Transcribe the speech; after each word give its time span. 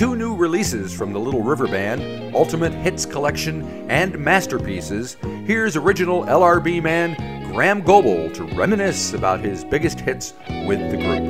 two 0.00 0.16
new 0.16 0.34
releases 0.34 0.94
from 0.94 1.12
the 1.12 1.20
Little 1.20 1.42
River 1.42 1.66
Band 1.66 2.34
Ultimate 2.34 2.72
Hits 2.72 3.04
Collection 3.04 3.90
and 3.90 4.18
Masterpieces. 4.18 5.18
Here's 5.44 5.76
original 5.76 6.24
LRB 6.24 6.82
man 6.82 7.14
Graeham 7.52 7.84
Goble 7.84 8.30
to 8.30 8.44
reminisce 8.56 9.12
about 9.12 9.40
his 9.40 9.62
biggest 9.62 10.00
hits 10.00 10.32
with 10.66 10.80
the 10.90 10.96
group. 10.96 11.20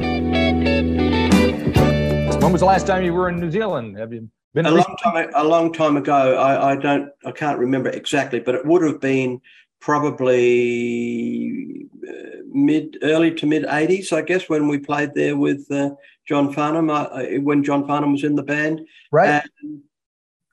When 2.40 2.52
was 2.52 2.60
the 2.60 2.66
last 2.66 2.86
time 2.86 3.02
you 3.02 3.12
were 3.12 3.28
in 3.28 3.40
New 3.40 3.50
Zealand? 3.50 3.98
Have 3.98 4.12
you 4.12 4.30
been 4.54 4.66
a 4.66 4.70
long 4.70 4.96
time? 5.02 5.30
A 5.34 5.42
long 5.42 5.72
time 5.72 5.96
ago. 5.96 6.36
I, 6.36 6.70
I 6.70 6.76
don't. 6.76 7.10
I 7.26 7.32
can't 7.32 7.58
remember 7.58 7.88
exactly, 7.88 8.38
but 8.38 8.54
it 8.54 8.64
would 8.64 8.82
have 8.82 9.00
been 9.00 9.40
probably 9.80 10.28
uh, 12.08 12.12
mid, 12.52 12.98
early 13.02 13.34
to 13.34 13.46
mid 13.46 13.64
'80s, 13.64 14.12
I 14.12 14.22
guess, 14.22 14.48
when 14.48 14.68
we 14.68 14.78
played 14.78 15.12
there 15.16 15.36
with 15.36 15.68
uh, 15.72 15.90
John 16.30 16.52
Farnham. 16.52 16.88
Uh, 16.88 17.08
when 17.40 17.64
John 17.64 17.88
Farnham 17.88 18.12
was 18.12 18.22
in 18.22 18.36
the 18.36 18.44
band, 18.44 18.86
right? 19.10 19.42
And 19.62 19.82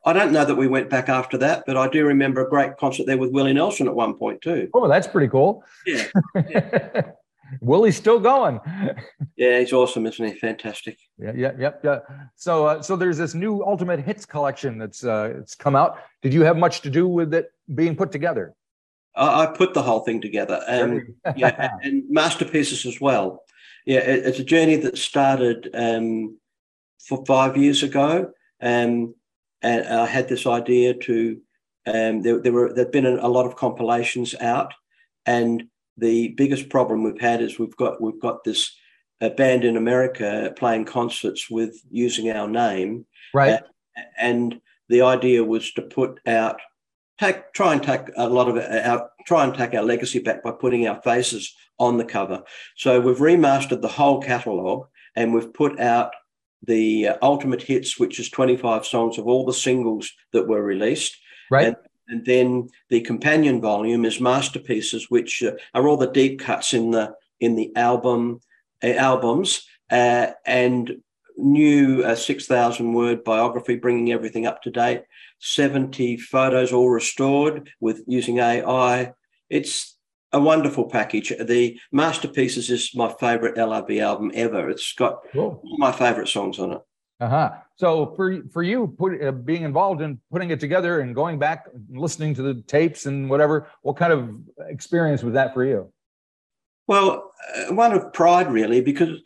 I 0.08 0.12
don't 0.12 0.32
know 0.32 0.44
that 0.44 0.56
we 0.56 0.68
went 0.68 0.90
back 0.90 1.08
after 1.08 1.38
that, 1.38 1.66
but 1.68 1.78
I 1.78 1.88
do 1.88 2.04
remember 2.04 2.44
a 2.44 2.50
great 2.50 2.78
concert 2.78 3.06
there 3.06 3.20
with 3.20 3.32
Willie 3.32 3.54
Nelson 3.54 3.88
at 3.88 3.94
one 3.94 4.16
point 4.16 4.42
too. 4.42 4.72
Oh, 4.74 4.88
that's 4.88 5.06
pretty 5.06 5.28
cool. 5.28 5.64
Yeah. 5.86 6.06
yeah. 6.50 7.02
Willie's 7.62 7.96
still 7.96 8.20
going. 8.20 8.60
yeah, 9.38 9.60
he's 9.60 9.72
awesome, 9.72 10.08
isn't 10.08 10.26
he? 10.26 10.34
Fantastic. 10.40 10.98
Yeah, 11.20 11.34
yeah, 11.36 11.52
yep, 11.60 11.82
yeah. 11.84 12.00
So, 12.36 12.66
uh, 12.66 12.82
so 12.82 12.96
there's 12.96 13.20
this 13.20 13.36
new 13.36 13.64
Ultimate 13.64 14.00
Hits 14.00 14.26
collection 14.26 14.80
that's 14.80 15.04
uh, 15.04 15.36
it's 15.38 15.54
come 15.54 15.76
out. 15.76 16.00
Did 16.24 16.34
you 16.34 16.42
have 16.42 16.58
much 16.58 16.82
to 16.82 16.90
do 16.90 17.08
with 17.08 17.36
it 17.36 17.52
being 17.76 17.96
put 17.96 18.12
together? 18.12 18.56
I, 19.16 19.44
I 19.44 19.46
put 19.46 19.76
the 19.76 19.84
whole 19.84 20.00
thing 20.00 20.22
together, 20.22 20.60
and 20.68 21.14
yeah, 21.36 21.70
and 21.84 22.04
masterpieces 22.10 22.88
as 22.88 23.00
well. 23.00 23.44
Yeah, 23.88 24.00
it, 24.00 24.26
it's 24.26 24.40
a 24.40 24.44
journey 24.44 24.76
that 24.76 24.98
started 24.98 25.70
um, 25.74 26.38
for 27.00 27.26
five 27.26 27.56
years 27.56 27.84
ago, 27.84 28.32
um, 28.62 29.16
and 29.62 29.88
I 29.88 30.06
had 30.06 30.28
this 30.28 30.46
idea 30.46 30.94
to. 30.94 31.40
Um, 31.88 32.22
there, 32.22 32.38
there 32.42 32.52
were 32.52 32.74
there've 32.74 32.92
been 32.92 33.06
a, 33.06 33.16
a 33.16 33.30
lot 33.30 33.46
of 33.46 33.56
compilations 33.56 34.36
out, 34.42 34.74
and 35.26 35.64
the 35.96 36.30
biggest 36.36 36.68
problem 36.68 37.02
we've 37.02 37.22
had 37.22 37.42
is 37.42 37.58
we've 37.58 37.78
got 37.78 38.02
we've 38.02 38.20
got 38.20 38.44
this 38.44 38.76
uh, 39.22 39.30
band 39.30 39.64
in 39.64 39.78
America 39.78 40.54
playing 40.58 40.84
concerts 40.84 41.50
with 41.50 41.82
using 41.90 42.30
our 42.30 42.50
name, 42.50 43.06
right? 43.34 43.54
Uh, 43.54 44.02
and 44.20 44.60
the 44.90 45.02
idea 45.02 45.46
was 45.46 45.72
to 45.72 45.82
put 45.82 46.20
out 46.28 46.60
take 47.20 47.54
try 47.54 47.72
and 47.72 47.82
take 47.82 48.02
a 48.18 48.28
lot 48.28 48.50
of 48.50 48.58
our 48.58 49.10
try 49.28 49.44
and 49.44 49.54
take 49.54 49.74
our 49.74 49.84
legacy 49.84 50.20
back 50.20 50.42
by 50.42 50.52
putting 50.52 50.88
our 50.88 51.02
faces 51.02 51.54
on 51.78 51.98
the 51.98 52.06
cover. 52.06 52.42
So 52.78 53.00
we've 53.00 53.18
remastered 53.18 53.82
the 53.82 53.88
whole 53.88 54.22
catalogue 54.22 54.88
and 55.16 55.34
we've 55.34 55.54
put 55.54 55.80
out 55.80 56.14
the 56.64 57.10
uh, 57.10 57.18
ultimate 57.22 57.62
hits, 57.62 58.00
which 58.00 58.20
is 58.20 58.30
25 58.30 58.86
songs 58.86 59.18
of 59.18 59.28
all 59.28 59.46
the 59.46 59.54
singles 59.54 60.12
that 60.32 60.48
were 60.48 60.64
released. 60.64 61.16
Right. 61.52 61.68
And 61.68 61.76
and 62.10 62.26
then 62.26 62.70
the 62.90 63.02
companion 63.02 63.60
volume 63.60 64.06
is 64.06 64.22
masterpieces, 64.22 65.08
which 65.10 65.44
uh, 65.44 65.52
are 65.74 65.90
all 65.90 65.98
the 65.98 66.10
deep 66.10 66.40
cuts 66.40 66.74
in 66.74 66.92
the 66.92 67.14
in 67.42 67.56
the 67.56 67.76
album 67.76 68.40
uh, 68.82 68.94
albums 68.94 69.68
uh, 69.92 70.28
and 70.46 71.02
new 71.38 72.04
uh, 72.04 72.16
6,000 72.16 72.94
word 72.94 73.24
biography, 73.24 73.76
bringing 73.76 74.12
everything 74.12 74.46
up 74.46 74.62
to 74.64 74.72
date. 74.72 75.04
70 75.40 76.18
photos 76.18 76.74
all 76.74 76.90
restored 76.90 77.70
with 77.80 78.04
using 78.08 78.40
AI. 78.40 79.14
It's 79.50 79.98
a 80.34 80.40
wonderful 80.40 80.90
package. 80.90 81.32
The 81.40 81.80
masterpieces 81.92 82.70
is 82.70 82.94
my 82.96 83.14
favorite 83.20 83.56
LRB 83.56 84.02
album 84.02 84.32
ever. 84.34 84.70
It's 84.70 84.94
got 84.94 85.20
cool. 85.32 85.62
all 85.64 85.78
my 85.78 85.92
favorite 85.92 86.28
songs 86.28 86.60
on 86.60 86.74
it. 86.74 86.82
Uh 87.20 87.30
huh. 87.30 87.52
So 87.78 88.14
for 88.16 88.44
for 88.52 88.62
you, 88.62 88.88
put, 88.88 89.22
uh, 89.24 89.32
being 89.32 89.64
involved 89.64 90.02
in 90.02 90.20
putting 90.32 90.52
it 90.52 90.60
together 90.60 91.00
and 91.00 91.16
going 91.16 91.40
back, 91.40 91.66
and 91.74 91.98
listening 91.98 92.36
to 92.36 92.42
the 92.44 92.62
tapes 92.62 93.08
and 93.08 93.30
whatever, 93.30 93.70
what 93.82 93.98
kind 93.98 94.14
of 94.14 94.36
experience 94.70 95.24
was 95.24 95.34
that 95.34 95.54
for 95.54 95.66
you? 95.66 95.92
Well, 96.88 97.32
uh, 97.56 97.74
one 97.74 97.94
of 97.94 98.14
pride 98.14 98.52
really, 98.52 98.82
because 98.82 99.20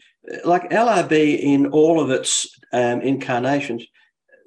like 0.46 0.70
LRB 0.70 1.40
in 1.40 1.68
all 1.68 2.00
of 2.00 2.10
its 2.10 2.48
um, 2.74 3.02
incarnations, 3.02 3.86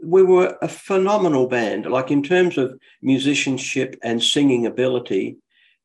we 0.03 0.23
were 0.23 0.57
a 0.63 0.69
phenomenal 0.69 1.47
band. 1.47 1.87
Like 1.87 2.11
in 2.11 2.23
terms 2.23 2.59
of 2.59 2.79
musicianship 3.03 3.97
and 4.03 4.23
singing 4.23 4.67
ability, 4.67 5.39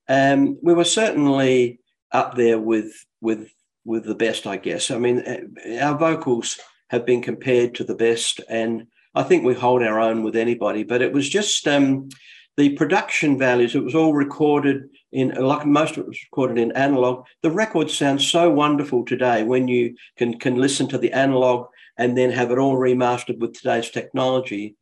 um, 0.07 0.57
we 0.61 0.73
were 0.73 0.83
certainly 0.83 1.79
up 2.11 2.35
there 2.35 2.59
with 2.59 3.05
with 3.21 3.49
with 3.85 4.05
the 4.05 4.15
best, 4.15 4.45
I 4.45 4.57
guess. 4.57 4.91
I 4.91 4.97
mean, 4.97 5.19
uh, 5.19 5.83
our 5.83 5.97
vocals 5.97 6.59
have 6.89 7.05
been 7.05 7.21
compared 7.21 7.75
to 7.75 7.83
the 7.83 7.95
best. 7.95 8.41
And 8.49 8.87
I 9.15 9.23
think 9.23 9.43
we 9.43 9.53
hold 9.53 9.81
our 9.81 9.99
own 9.99 10.23
with 10.23 10.35
anybody. 10.35 10.83
But 10.83 11.01
it 11.01 11.13
was 11.13 11.29
just 11.29 11.67
um, 11.67 12.09
the 12.57 12.69
production 12.71 13.37
values. 13.37 13.75
It 13.75 13.83
was 13.83 13.95
all 13.95 14.13
recorded 14.13 14.89
in, 15.11 15.29
like 15.29 15.65
most 15.65 15.97
of 15.97 15.99
it 15.99 16.07
was 16.07 16.23
recorded 16.31 16.57
in 16.57 16.71
analog. 16.73 17.25
The 17.41 17.51
record 17.51 17.89
sounds 17.89 18.29
so 18.29 18.49
wonderful 18.49 19.05
today 19.05 19.43
when 19.43 19.67
you 19.67 19.95
can 20.17 20.37
can 20.39 20.55
listen 20.55 20.87
to 20.89 20.97
the 20.97 21.11
analog 21.13 21.67
and 21.97 22.17
then 22.17 22.31
have 22.31 22.51
it 22.51 22.57
all 22.57 22.77
remastered 22.77 23.39
with 23.39 23.53
today's 23.53 23.89
technology. 23.89 24.75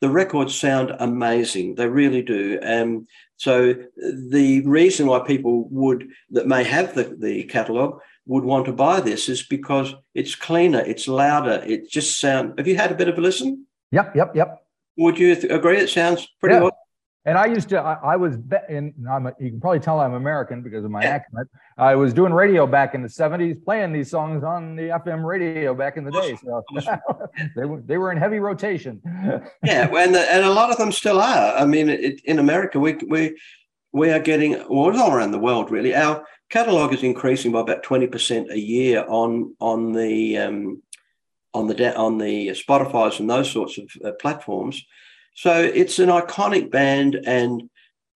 The 0.00 0.10
records 0.10 0.54
sound 0.54 0.94
amazing. 0.98 1.76
They 1.76 1.86
really 1.86 2.22
do. 2.22 2.58
Um, 2.62 3.06
so 3.36 3.74
the 3.96 4.60
reason 4.66 5.06
why 5.06 5.20
people 5.20 5.68
would 5.70 6.08
that 6.30 6.46
may 6.46 6.64
have 6.64 6.94
the, 6.94 7.16
the 7.18 7.44
catalog 7.44 8.00
would 8.26 8.44
want 8.44 8.66
to 8.66 8.72
buy 8.72 9.00
this 9.00 9.28
is 9.28 9.42
because 9.42 9.94
it's 10.14 10.34
cleaner, 10.34 10.80
it's 10.80 11.08
louder, 11.08 11.62
it 11.66 11.90
just 11.90 12.18
sound. 12.20 12.54
Have 12.58 12.66
you 12.66 12.76
had 12.76 12.90
a 12.90 12.94
bit 12.94 13.08
of 13.08 13.18
a 13.18 13.20
listen? 13.20 13.66
Yep, 13.92 14.16
yep, 14.16 14.32
yep. 14.34 14.66
Would 14.96 15.18
you 15.18 15.34
th- 15.34 15.52
agree? 15.52 15.78
It 15.78 15.90
sounds 15.90 16.26
pretty. 16.40 16.56
Yeah. 16.56 16.70
And 17.26 17.38
I 17.38 17.46
used 17.46 17.70
to, 17.70 17.80
I, 17.80 17.94
I 18.12 18.16
was, 18.16 18.36
and 18.68 18.92
I'm 19.10 19.26
a, 19.26 19.32
you 19.40 19.50
can 19.50 19.60
probably 19.60 19.80
tell 19.80 19.98
I'm 19.98 20.12
American 20.12 20.60
because 20.60 20.84
of 20.84 20.90
my 20.90 21.02
accent. 21.02 21.48
I 21.78 21.94
was 21.94 22.12
doing 22.12 22.34
radio 22.34 22.66
back 22.66 22.94
in 22.94 23.02
the 23.02 23.08
70s, 23.08 23.64
playing 23.64 23.94
these 23.94 24.10
songs 24.10 24.44
on 24.44 24.76
the 24.76 24.82
FM 24.82 25.24
radio 25.24 25.74
back 25.74 25.96
in 25.96 26.04
the 26.04 26.10
day. 26.10 26.36
So 26.44 26.62
they, 27.56 27.64
were, 27.64 27.80
they 27.80 27.96
were 27.96 28.12
in 28.12 28.18
heavy 28.18 28.40
rotation. 28.40 29.00
yeah, 29.64 29.88
and, 29.96 30.14
the, 30.14 30.20
and 30.30 30.44
a 30.44 30.52
lot 30.52 30.70
of 30.70 30.76
them 30.76 30.92
still 30.92 31.18
are. 31.18 31.56
I 31.56 31.64
mean, 31.64 31.88
it, 31.88 32.20
in 32.24 32.38
America, 32.38 32.78
we, 32.78 32.98
we, 33.08 33.38
we 33.92 34.10
are 34.10 34.20
getting, 34.20 34.52
well, 34.68 35.00
all 35.00 35.12
around 35.12 35.30
the 35.30 35.38
world, 35.38 35.70
really. 35.70 35.94
Our 35.94 36.26
catalog 36.50 36.92
is 36.92 37.02
increasing 37.02 37.52
by 37.52 37.60
about 37.60 37.84
20% 37.84 38.50
a 38.50 38.58
year 38.58 39.02
on, 39.08 39.56
on 39.60 39.92
the, 39.92 40.36
um, 40.36 40.82
on 41.54 41.68
the, 41.68 41.96
on 41.96 42.18
the 42.18 42.48
Spotify's 42.48 43.18
and 43.18 43.30
those 43.30 43.50
sorts 43.50 43.78
of 43.78 43.88
uh, 44.04 44.12
platforms. 44.20 44.84
So 45.34 45.62
it's 45.62 45.98
an 45.98 46.08
iconic 46.08 46.70
band, 46.70 47.16
and 47.26 47.68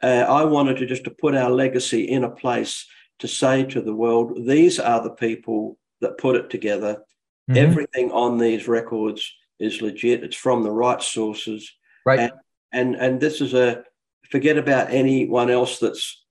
uh, 0.02 0.24
I 0.28 0.44
wanted 0.44 0.78
to 0.78 0.86
just 0.86 1.04
to 1.04 1.10
put 1.10 1.34
our 1.34 1.50
legacy 1.50 2.04
in 2.04 2.24
a 2.24 2.30
place 2.30 2.86
to 3.18 3.28
say 3.28 3.64
to 3.64 3.80
the 3.80 3.94
world, 3.94 4.46
these 4.46 4.78
are 4.78 5.02
the 5.02 5.10
people 5.10 5.78
that 6.00 6.18
put 6.18 6.36
it 6.36 6.50
together. 6.50 7.02
Mm-hmm. 7.50 7.56
Everything 7.56 8.12
on 8.12 8.38
these 8.38 8.68
records 8.68 9.30
is 9.58 9.82
legit. 9.82 10.22
It's 10.22 10.36
from 10.36 10.62
the 10.62 10.70
right 10.70 11.02
sources. 11.02 11.70
Right. 12.06 12.20
And, 12.20 12.32
and, 12.72 12.94
and 12.94 13.20
this 13.20 13.40
is 13.40 13.54
a 13.54 13.82
forget 14.30 14.58
about 14.58 14.90
anyone 14.90 15.50
else 15.50 15.78
that's 15.78 16.24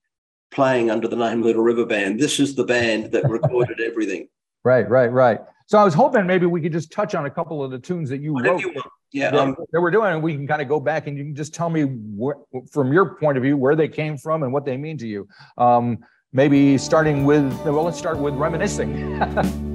playing 0.52 0.90
under 0.90 1.08
the 1.08 1.16
name 1.16 1.42
Little 1.42 1.64
River 1.64 1.86
Band. 1.86 2.19
This 2.19 2.40
is 2.40 2.56
the 2.56 2.64
band 2.64 3.12
that 3.12 3.30
recorded 3.30 3.81
everything. 3.86 4.30
Right, 4.64 4.90
right, 4.90 5.12
right. 5.12 5.40
So 5.66 5.78
I 5.78 5.84
was 5.84 5.94
hoping 5.94 6.25
maybe 6.25 6.46
we 6.46 6.62
could 6.62 6.72
just 6.72 6.92
touch 6.92 7.16
on 7.16 7.25
a 7.25 7.30
couple 7.30 7.64
of 7.64 7.72
the 7.72 7.80
tunes 7.80 8.09
that 8.09 8.22
you 8.22 8.34
Whatever 8.34 8.56
wrote. 8.56 8.62
You 8.62 8.81
yeah, 9.12 9.31
that, 9.31 9.40
um, 9.40 9.56
that, 9.72 9.81
we're 9.81 9.91
doing, 9.91 10.13
and 10.13 10.22
we 10.22 10.34
can 10.34 10.47
kind 10.47 10.62
of 10.62 10.68
go 10.68 10.79
back 10.79 11.07
and 11.07 11.18
you 11.18 11.23
can 11.23 11.35
just 11.35 11.53
tell 11.53 11.69
me 11.69 11.84
where, 11.84 12.35
from 12.72 12.91
your 12.91 13.16
point 13.16 13.38
of 13.38 13.44
view 13.44 13.57
where 13.57 13.75
they 13.75 13.88
came 13.88 14.18
from 14.18 14.44
and 14.44 14.51
what 14.51 14.66
they 14.66 14.78
mean 14.78 14.97
to 14.97 15.07
you. 15.07 15.28
Um, 15.57 16.00
maybe 16.34 16.78
starting 16.78 17.23
with 17.25 17.51
well, 17.66 17.84
let's 17.84 17.97
start 17.97 18.18
with 18.18 18.34
reminiscing. 18.35 19.18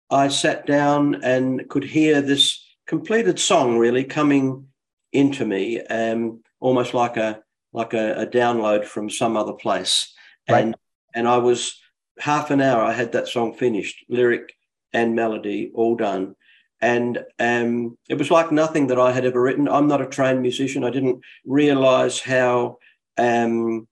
I 0.08 0.28
sat 0.28 0.64
down 0.64 1.22
and 1.22 1.68
could 1.68 1.84
hear 1.84 2.22
this 2.22 2.58
completed 2.86 3.38
song 3.38 3.76
really 3.76 4.04
coming 4.04 4.66
into 5.12 5.44
me, 5.44 5.82
um, 5.82 6.40
almost 6.58 6.94
like 6.94 7.18
a 7.18 7.42
like 7.74 7.92
a, 7.92 8.22
a, 8.22 8.26
download 8.26 8.86
from 8.86 9.10
some 9.10 9.36
other 9.36 9.52
place. 9.52 10.10
Right. 10.48 10.64
And 10.64 10.74
and 11.14 11.28
I 11.28 11.36
was 11.36 11.79
half 12.20 12.50
an 12.50 12.60
hour, 12.60 12.82
I 12.82 12.92
had 12.92 13.12
that 13.12 13.28
song 13.28 13.54
finished, 13.54 14.04
lyric 14.08 14.54
and 14.92 15.14
melody 15.14 15.70
all 15.74 15.96
done. 15.96 16.34
And 16.80 17.24
um, 17.38 17.98
it 18.08 18.16
was 18.16 18.30
like 18.30 18.50
nothing 18.50 18.86
that 18.86 18.98
I 18.98 19.12
had 19.12 19.26
ever 19.26 19.40
written. 19.40 19.68
I'm 19.68 19.86
not 19.86 20.00
a 20.00 20.06
trained 20.06 20.40
musician. 20.40 20.82
I 20.82 20.90
didn't 20.90 21.20
realize 21.44 22.20
how 22.20 22.78
um, 23.18 23.86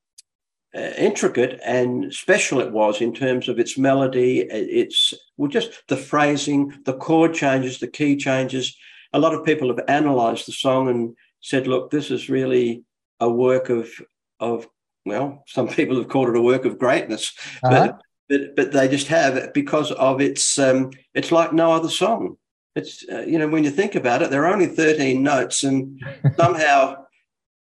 uh, 0.74 0.92
intricate 0.96 1.60
and 1.64 2.12
special 2.12 2.60
it 2.60 2.72
was 2.72 3.00
in 3.00 3.12
terms 3.12 3.48
of 3.48 3.58
its 3.58 3.76
melody, 3.76 4.40
its 4.40 5.12
well, 5.36 5.50
just 5.50 5.86
the 5.88 5.96
phrasing, 5.96 6.72
the 6.84 6.96
chord 6.96 7.34
changes, 7.34 7.78
the 7.78 7.88
key 7.88 8.16
changes. 8.16 8.76
A 9.12 9.18
lot 9.18 9.34
of 9.34 9.44
people 9.44 9.68
have 9.68 9.84
analyzed 9.88 10.46
the 10.46 10.52
song 10.52 10.88
and 10.88 11.14
said, 11.40 11.66
"Look, 11.66 11.90
this 11.90 12.10
is 12.10 12.30
really 12.30 12.84
a 13.20 13.28
work 13.30 13.68
of 13.68 13.90
of 14.40 14.66
well, 15.04 15.42
some 15.46 15.68
people 15.80 15.96
have 15.96 16.08
called 16.08 16.28
it 16.28 16.36
a 16.36 16.42
work 16.42 16.64
of 16.64 16.78
greatness, 16.78 17.32
uh-huh. 17.62 17.86
but, 17.86 18.02
but 18.28 18.56
but 18.56 18.72
they 18.72 18.88
just 18.88 19.08
have 19.08 19.52
because 19.54 19.90
of 19.92 20.20
its 20.20 20.58
um, 20.58 20.90
it's 21.14 21.32
like 21.32 21.52
no 21.52 21.72
other 21.72 21.88
song. 21.88 22.36
It's 22.74 23.04
uh, 23.10 23.22
you 23.22 23.38
know 23.38 23.48
when 23.48 23.64
you 23.64 23.70
think 23.70 23.94
about 23.94 24.22
it, 24.22 24.30
there 24.30 24.46
are 24.46 24.52
only 24.52 24.66
thirteen 24.66 25.22
notes, 25.22 25.64
and 25.64 26.00
somehow 26.36 27.04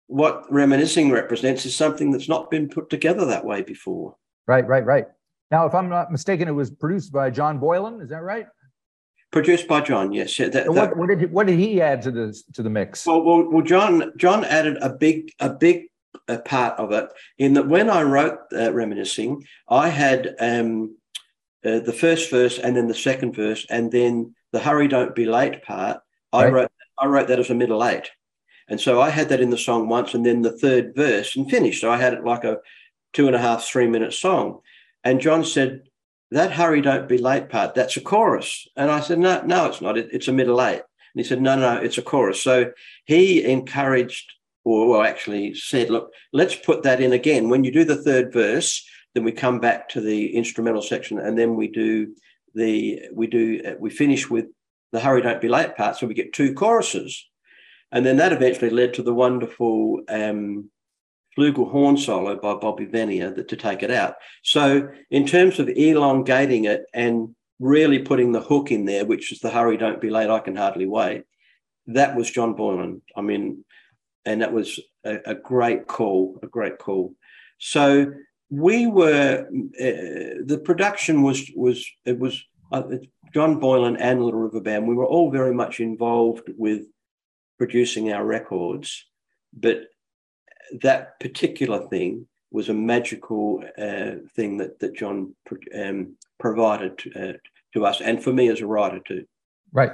what 0.07 0.51
reminiscing 0.51 1.11
represents 1.11 1.65
is 1.65 1.75
something 1.75 2.11
that's 2.11 2.29
not 2.29 2.51
been 2.51 2.69
put 2.69 2.89
together 2.89 3.25
that 3.25 3.45
way 3.45 3.61
before. 3.61 4.15
Right, 4.47 4.67
right, 4.67 4.85
right. 4.85 5.05
Now, 5.51 5.65
if 5.65 5.73
I'm 5.73 5.89
not 5.89 6.11
mistaken, 6.11 6.47
it 6.47 6.51
was 6.51 6.69
produced 6.69 7.11
by 7.11 7.29
John 7.29 7.59
Boylan. 7.59 8.01
Is 8.01 8.09
that 8.09 8.21
right? 8.21 8.47
Produced 9.31 9.67
by 9.67 9.81
John, 9.81 10.11
yes. 10.11 10.37
Yeah, 10.37 10.49
that, 10.49 10.71
what, 10.71 10.95
what, 10.95 11.09
did 11.09 11.19
he, 11.19 11.25
what 11.25 11.47
did 11.47 11.59
he 11.59 11.81
add 11.81 12.01
to 12.03 12.11
the 12.11 12.41
to 12.53 12.63
the 12.63 12.69
mix? 12.69 13.05
Well, 13.05 13.21
well, 13.23 13.49
well 13.49 13.63
John 13.63 14.13
John 14.17 14.45
added 14.45 14.77
a 14.81 14.89
big 14.89 15.31
a 15.39 15.49
big 15.49 15.85
a 16.27 16.39
part 16.39 16.79
of 16.79 16.91
it 16.91 17.07
in 17.37 17.53
that 17.53 17.67
when 17.67 17.89
I 17.89 18.01
wrote 18.01 18.39
uh, 18.53 18.73
reminiscing, 18.73 19.45
I 19.69 19.89
had 19.89 20.35
um, 20.39 20.97
uh, 21.63 21.79
the 21.79 21.93
first 21.93 22.29
verse 22.31 22.59
and 22.59 22.75
then 22.75 22.87
the 22.87 22.95
second 22.95 23.35
verse 23.35 23.65
and 23.69 23.91
then 23.91 24.35
the 24.51 24.59
hurry 24.59 24.87
don't 24.87 25.15
be 25.15 25.25
late 25.25 25.63
part. 25.63 25.99
I 26.33 26.49
wrote 26.49 26.71
I 26.97 27.07
wrote 27.07 27.27
that 27.27 27.39
as 27.39 27.49
a 27.49 27.55
middle 27.55 27.85
eight. 27.85 28.09
And 28.67 28.79
so 28.79 28.99
I 29.01 29.09
had 29.09 29.29
that 29.29 29.41
in 29.41 29.49
the 29.49 29.57
song 29.57 29.87
once 29.87 30.13
and 30.13 30.25
then 30.25 30.41
the 30.41 30.57
third 30.57 30.95
verse 30.95 31.35
and 31.35 31.49
finished. 31.49 31.81
So 31.81 31.91
I 31.91 31.97
had 31.97 32.13
it 32.13 32.23
like 32.23 32.43
a 32.43 32.59
two 33.13 33.27
and 33.27 33.35
a 33.35 33.39
half, 33.39 33.63
three 33.63 33.87
minute 33.87 34.13
song. 34.13 34.59
And 35.03 35.21
John 35.21 35.43
said, 35.43 35.83
That 36.31 36.51
hurry, 36.51 36.81
don't 36.81 37.07
be 37.07 37.17
late 37.17 37.49
part, 37.49 37.75
that's 37.75 37.97
a 37.97 38.01
chorus. 38.01 38.67
And 38.75 38.89
I 38.89 38.99
said, 38.99 39.19
No, 39.19 39.41
no, 39.41 39.65
it's 39.67 39.81
not. 39.81 39.97
It, 39.97 40.09
it's 40.11 40.27
a 40.27 40.33
middle 40.33 40.61
eight. 40.61 40.81
And 40.81 41.23
he 41.23 41.23
said, 41.23 41.41
No, 41.41 41.55
no, 41.55 41.77
it's 41.77 41.97
a 41.97 42.01
chorus. 42.01 42.41
So 42.41 42.71
he 43.05 43.43
encouraged, 43.43 44.31
or 44.65 45.05
actually 45.05 45.53
said, 45.53 45.89
Look, 45.89 46.11
let's 46.33 46.55
put 46.55 46.83
that 46.83 47.01
in 47.01 47.13
again. 47.13 47.49
When 47.49 47.63
you 47.63 47.71
do 47.71 47.85
the 47.85 48.01
third 48.01 48.33
verse, 48.33 48.85
then 49.13 49.23
we 49.23 49.31
come 49.31 49.59
back 49.59 49.87
to 49.89 50.01
the 50.01 50.35
instrumental 50.35 50.81
section 50.81 51.19
and 51.19 51.37
then 51.37 51.55
we 51.55 51.69
do 51.69 52.13
the, 52.53 53.01
we 53.13 53.27
do, 53.27 53.75
we 53.79 53.89
finish 53.89 54.29
with 54.29 54.47
the 54.91 54.99
hurry, 54.99 55.21
don't 55.21 55.41
be 55.41 55.47
late 55.47 55.77
part. 55.77 55.95
So 55.95 56.07
we 56.07 56.13
get 56.13 56.33
two 56.33 56.53
choruses. 56.53 57.25
And 57.91 58.05
then 58.05 58.17
that 58.17 58.33
eventually 58.33 58.71
led 58.71 58.93
to 58.95 59.03
the 59.03 59.13
wonderful 59.13 60.01
um, 60.09 60.69
flugel 61.37 61.69
horn 61.69 61.97
solo 61.97 62.35
by 62.35 62.55
Bobby 62.55 62.85
Vanier 62.85 63.35
that, 63.35 63.47
to 63.49 63.55
take 63.55 63.83
it 63.83 63.91
out. 63.91 64.15
So, 64.43 64.89
in 65.11 65.25
terms 65.25 65.59
of 65.59 65.69
elongating 65.69 66.65
it 66.65 66.85
and 66.93 67.35
really 67.59 67.99
putting 67.99 68.31
the 68.31 68.41
hook 68.41 68.71
in 68.71 68.85
there, 68.85 69.05
which 69.05 69.31
is 69.31 69.39
the 69.39 69.49
hurry, 69.49 69.77
don't 69.77 70.01
be 70.01 70.09
late, 70.09 70.29
I 70.29 70.39
can 70.39 70.55
hardly 70.55 70.87
wait, 70.87 71.23
that 71.87 72.15
was 72.15 72.31
John 72.31 72.53
Boylan. 72.53 73.01
I 73.15 73.21
mean, 73.21 73.63
and 74.25 74.41
that 74.41 74.53
was 74.53 74.79
a, 75.03 75.19
a 75.25 75.35
great 75.35 75.87
call, 75.87 76.39
a 76.43 76.47
great 76.47 76.77
call. 76.77 77.13
So, 77.59 78.13
we 78.49 78.87
were 78.87 79.47
uh, 79.49 80.43
the 80.45 80.61
production 80.63 81.23
was 81.23 81.51
was 81.55 81.85
it 82.05 82.19
was 82.19 82.43
uh, 82.71 82.83
John 83.33 83.59
Boylan 83.59 83.97
and 83.97 84.23
Little 84.23 84.39
River 84.39 84.61
Band. 84.61 84.87
We 84.87 84.95
were 84.95 85.05
all 85.05 85.31
very 85.31 85.53
much 85.53 85.79
involved 85.79 86.49
with 86.57 86.83
producing 87.57 88.11
our 88.11 88.25
records, 88.25 89.05
but 89.53 89.87
that 90.81 91.19
particular 91.19 91.87
thing 91.87 92.27
was 92.51 92.69
a 92.69 92.73
magical 92.73 93.63
uh, 93.77 94.11
thing 94.35 94.57
that 94.57 94.79
that 94.79 94.95
John 94.95 95.35
um, 95.77 96.15
provided 96.39 96.97
to, 96.99 97.29
uh, 97.29 97.33
to 97.73 97.85
us, 97.85 98.01
and 98.01 98.23
for 98.23 98.31
me 98.31 98.49
as 98.49 98.61
a 98.61 98.67
writer 98.67 98.99
too. 98.99 99.25
Right. 99.73 99.91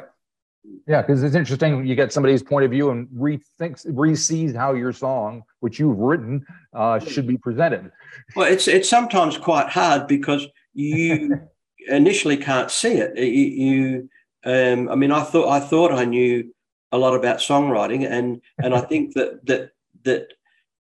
Yeah, 0.87 1.01
because 1.01 1.23
it's 1.23 1.35
interesting. 1.35 1.85
You 1.85 1.95
get 1.95 2.13
somebody's 2.13 2.43
point 2.43 2.65
of 2.65 2.71
view 2.71 2.91
and 2.91 3.07
rethinks, 3.07 3.85
re-sees 3.87 4.55
how 4.55 4.73
your 4.73 4.93
song, 4.93 5.43
which 5.59 5.79
you've 5.79 5.97
written, 5.97 6.45
uh, 6.73 6.99
should 6.99 7.25
be 7.25 7.37
presented. 7.37 7.91
Well, 8.35 8.51
it's 8.51 8.67
it's 8.67 8.89
sometimes 8.89 9.37
quite 9.37 9.69
hard 9.69 10.07
because 10.07 10.47
you 10.73 11.39
initially 11.87 12.37
can't 12.37 12.69
see 12.69 12.93
it. 12.93 13.17
You, 13.17 13.25
you 13.25 14.09
um, 14.43 14.89
I 14.89 14.95
mean, 14.95 15.11
I 15.11 15.23
thought 15.23 15.49
I 15.49 15.59
thought 15.59 15.91
I 15.91 16.05
knew 16.05 16.53
a 16.91 16.97
lot 16.97 17.15
about 17.15 17.39
songwriting, 17.39 18.09
and 18.09 18.41
and 18.59 18.73
I 18.75 18.81
think 18.81 19.13
that 19.13 19.45
that 19.45 19.71
that 20.03 20.33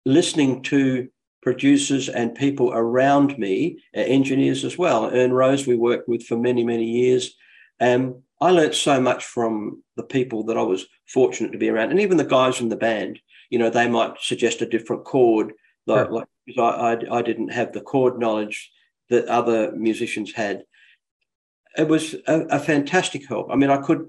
listening 0.04 0.62
to 0.64 1.08
producers 1.42 2.08
and 2.08 2.34
people 2.34 2.72
around 2.72 3.38
me, 3.38 3.78
uh, 3.96 4.00
engineers 4.00 4.64
as 4.64 4.76
well. 4.76 5.14
Ern 5.14 5.32
Rose, 5.32 5.66
we 5.66 5.76
worked 5.76 6.08
with 6.08 6.24
for 6.24 6.36
many 6.36 6.64
many 6.64 6.84
years. 6.84 7.36
Um, 7.80 8.22
I 8.40 8.50
learned 8.50 8.74
so 8.74 9.00
much 9.00 9.24
from 9.24 9.82
the 9.96 10.04
people 10.04 10.44
that 10.44 10.56
I 10.56 10.62
was 10.62 10.86
fortunate 11.06 11.52
to 11.52 11.58
be 11.58 11.70
around, 11.70 11.90
and 11.90 12.00
even 12.00 12.16
the 12.16 12.24
guys 12.24 12.60
in 12.60 12.68
the 12.68 12.76
band. 12.76 13.18
You 13.50 13.58
know, 13.58 13.70
they 13.70 13.88
might 13.88 14.18
suggest 14.20 14.60
a 14.60 14.66
different 14.66 15.04
chord, 15.04 15.54
like, 15.86 16.10
like 16.10 16.26
I, 16.58 16.62
I, 16.62 17.18
I 17.18 17.22
didn't 17.22 17.48
have 17.48 17.72
the 17.72 17.80
chord 17.80 18.18
knowledge 18.18 18.70
that 19.08 19.26
other 19.26 19.72
musicians 19.72 20.32
had. 20.32 20.64
It 21.76 21.88
was 21.88 22.14
a, 22.26 22.40
a 22.50 22.58
fantastic 22.58 23.26
help. 23.26 23.50
I 23.50 23.56
mean, 23.56 23.70
I 23.70 23.78
could 23.78 24.08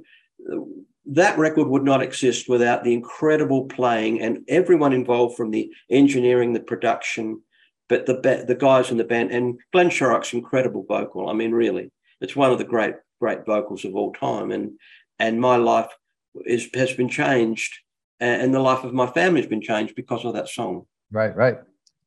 that 1.06 1.38
record 1.38 1.68
would 1.68 1.84
not 1.84 2.04
exist 2.04 2.48
without 2.48 2.84
the 2.84 2.94
incredible 2.94 3.66
playing 3.66 4.22
and 4.22 4.44
everyone 4.48 4.94
involved 4.94 5.36
from 5.36 5.52
the 5.52 5.72
engineering, 5.90 6.54
the 6.54 6.60
production, 6.60 7.42
but 7.88 8.06
the 8.06 8.44
the 8.48 8.56
guys 8.56 8.92
in 8.92 8.98
the 8.98 9.04
band 9.04 9.32
and 9.32 9.60
Glenn 9.72 9.90
Shorrock's 9.90 10.34
incredible 10.34 10.86
vocal. 10.88 11.30
I 11.30 11.34
mean, 11.34 11.52
really, 11.52 11.92
it's 12.22 12.36
one 12.36 12.52
of 12.52 12.58
the 12.58 12.64
great 12.64 12.96
great 13.20 13.46
vocals 13.46 13.86
of 13.86 13.96
all 13.96 14.14
time. 14.14 14.52
And 14.52 14.72
and 15.20 15.40
my 15.40 15.58
life 15.58 15.92
is 16.46 16.70
has 16.74 16.94
been 16.94 17.10
changed, 17.10 17.74
and 18.20 18.54
the 18.54 18.60
life 18.60 18.84
of 18.84 18.94
my 18.94 19.08
family 19.08 19.42
has 19.42 19.50
been 19.50 19.62
changed 19.62 19.96
because 19.96 20.26
of 20.26 20.34
that 20.34 20.50
song. 20.50 20.86
Right, 21.12 21.36
right. 21.36 21.58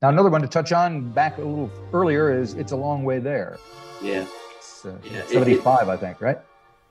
Now 0.00 0.08
another 0.08 0.30
one 0.30 0.42
to 0.42 0.48
touch 0.48 0.72
on 0.72 1.12
back 1.12 1.38
a 1.38 1.42
little 1.42 1.70
earlier 1.92 2.32
is 2.32 2.54
"It's 2.54 2.72
a 2.72 2.76
Long 2.76 3.04
Way 3.04 3.18
There." 3.18 3.58
Yeah, 4.02 4.26
it's, 4.56 4.84
uh, 4.84 4.96
yeah. 5.04 5.24
seventy-five, 5.26 5.88
it, 5.88 5.90
it, 5.90 5.94
I 5.94 5.96
think, 5.96 6.20
right? 6.20 6.38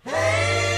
Hey! 0.05 0.70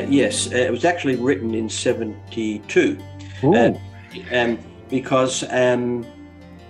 Uh, 0.00 0.06
yes, 0.08 0.52
uh, 0.52 0.56
it 0.56 0.70
was 0.70 0.84
actually 0.84 1.16
written 1.16 1.54
in 1.54 1.68
72. 1.68 2.98
Uh, 3.42 3.72
um, 4.32 4.58
because, 4.88 5.44
um, 5.50 6.06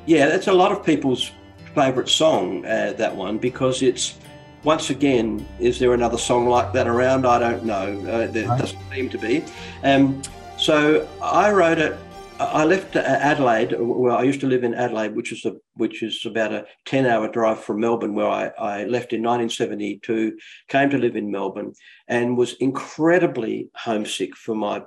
yeah, 0.07 0.27
that's 0.27 0.49
a 0.49 0.53
lot 0.53 0.73
of 0.73 0.85
people's 0.85 1.31
favourite 1.75 2.09
song, 2.09 2.65
uh, 2.67 2.93
that 2.97 3.15
one, 3.15 3.39
because 3.39 3.83
it's, 3.83 4.19
once 4.65 4.91
again, 4.91 5.47
is 5.59 5.79
there 5.79 5.95
another 5.95 6.19
song 6.19 6.49
like 6.49 6.73
that 6.73 6.87
around? 6.87 7.27
I 7.27 7.39
don't 7.39 7.65
know. 7.65 7.99
Uh, 8.07 8.27
there 8.27 8.47
right. 8.47 8.59
doesn't 8.59 8.79
seem 8.91 9.09
to 9.11 9.19
be. 9.19 9.45
Um, 9.85 10.23
so 10.59 11.09
I 11.23 11.51
wrote 11.51 11.79
it 11.79 11.97
I 12.41 12.65
left 12.65 12.97
uh, 12.97 13.01
Adelaide. 13.01 13.75
Well, 13.79 14.17
I 14.17 14.23
used 14.23 14.41
to 14.41 14.47
live 14.47 14.65
in 14.65 14.75
Adelaide, 14.75 15.15
which 15.15 15.31
is 15.31 15.45
a 15.45 15.57
which 15.75 16.03
is 16.03 16.25
about 16.25 16.53
a 16.53 16.65
ten 16.87 17.07
hour 17.07 17.29
drive 17.29 17.63
from 17.63 17.81
Melbourne, 17.81 18.15
where 18.15 18.29
I, 18.29 18.47
I 18.59 18.85
left 18.85 19.13
in 19.13 19.23
1972. 19.23 20.39
Came 20.69 20.89
to 20.91 20.99
live 20.99 21.17
in 21.17 21.31
Melbourne, 21.31 21.75
and 22.09 22.39
was 22.39 22.55
incredibly 22.55 23.69
homesick 23.75 24.35
for 24.37 24.55
my 24.55 24.83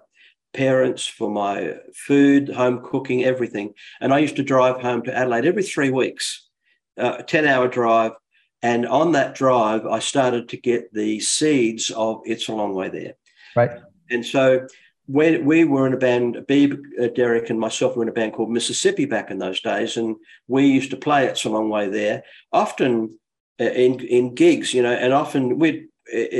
parents, 0.53 1.05
for 1.05 1.29
my 1.29 1.75
food, 1.95 2.49
home 2.49 2.81
cooking, 2.83 3.23
everything. 3.23 3.73
And 4.01 4.13
I 4.13 4.19
used 4.19 4.35
to 4.37 4.43
drive 4.43 4.81
home 4.81 5.03
to 5.03 5.15
Adelaide 5.15 5.45
every 5.45 5.63
three 5.63 5.91
weeks, 5.91 6.49
uh, 6.97 7.17
ten 7.17 7.45
hour 7.45 7.67
drive. 7.67 8.13
And 8.63 8.87
on 8.87 9.11
that 9.11 9.35
drive, 9.35 9.85
I 9.85 9.99
started 9.99 10.49
to 10.49 10.57
get 10.57 10.91
the 10.91 11.19
seeds 11.19 11.91
of 11.91 12.21
"It's 12.25 12.47
a 12.47 12.53
Long 12.53 12.73
Way 12.73 12.89
There." 12.89 13.13
Right. 13.55 13.71
And 14.09 14.25
so 14.25 14.67
we, 15.07 15.37
we 15.37 15.65
were 15.65 15.85
in 15.85 15.93
a 15.93 15.97
band, 15.97 16.35
Beeb, 16.47 16.79
uh, 17.01 17.07
Derek, 17.07 17.49
and 17.49 17.59
myself 17.59 17.95
were 17.95 18.03
in 18.03 18.09
a 18.09 18.13
band 18.13 18.33
called 18.33 18.51
Mississippi 18.51 19.05
back 19.05 19.31
in 19.31 19.37
those 19.37 19.59
days, 19.59 19.97
and 19.97 20.15
we 20.47 20.65
used 20.65 20.91
to 20.91 20.97
play 20.97 21.25
It's 21.25 21.45
a 21.45 21.49
Long 21.49 21.69
Way 21.69 21.89
There, 21.89 22.23
often 22.51 23.19
uh, 23.59 23.65
in 23.65 23.99
in 23.99 24.33
gigs, 24.33 24.73
you 24.73 24.81
know, 24.81 24.93
and 24.93 25.13
often 25.13 25.59
we'd 25.59 25.87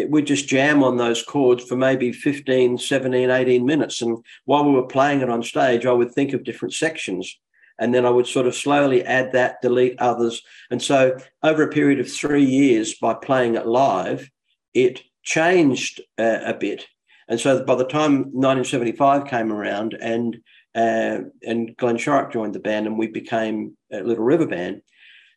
we'd 0.10 0.28
just 0.28 0.48
jam 0.48 0.84
on 0.84 0.98
those 0.98 1.24
chords 1.24 1.64
for 1.64 1.76
maybe 1.76 2.12
15, 2.12 2.78
17, 2.78 3.30
18 3.30 3.66
minutes. 3.66 4.02
And 4.02 4.24
while 4.46 4.66
we 4.66 4.74
were 4.74 4.88
playing 4.88 5.22
it 5.22 5.30
on 5.30 5.42
stage, 5.44 5.86
I 5.86 5.92
would 5.92 6.12
think 6.12 6.34
of 6.34 6.44
different 6.44 6.74
sections. 6.74 7.40
And 7.80 7.94
then 7.94 8.06
I 8.06 8.10
would 8.10 8.28
sort 8.28 8.46
of 8.46 8.56
slowly 8.56 9.04
add 9.04 9.32
that, 9.32 9.62
delete 9.62 10.00
others. 10.00 10.42
And 10.70 10.82
so 10.82 11.18
over 11.42 11.64
a 11.64 11.70
period 11.70 12.00
of 12.00 12.12
three 12.12 12.46
years, 12.46 12.96
by 12.96 13.14
playing 13.16 13.56
it 13.56 13.66
live, 13.66 14.30
it 14.74 15.02
changed 15.24 16.02
uh, 16.20 16.40
a 16.46 16.54
bit. 16.54 16.86
And 17.28 17.40
so 17.40 17.64
by 17.64 17.76
the 17.76 17.86
time 17.86 18.32
1975 18.32 19.28
came 19.28 19.52
around 19.52 19.96
and 20.00 20.38
uh, 20.76 21.20
and 21.46 21.78
Glenn 21.78 21.98
Shorrock 21.98 22.32
joined 22.32 22.56
the 22.56 22.60
band 22.60 22.88
and 22.88 22.98
we 22.98 23.08
became 23.08 23.78
a 23.92 24.02
Little 24.02 24.24
River 24.24 24.48
Band, 24.48 24.82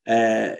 uh, 0.06 0.56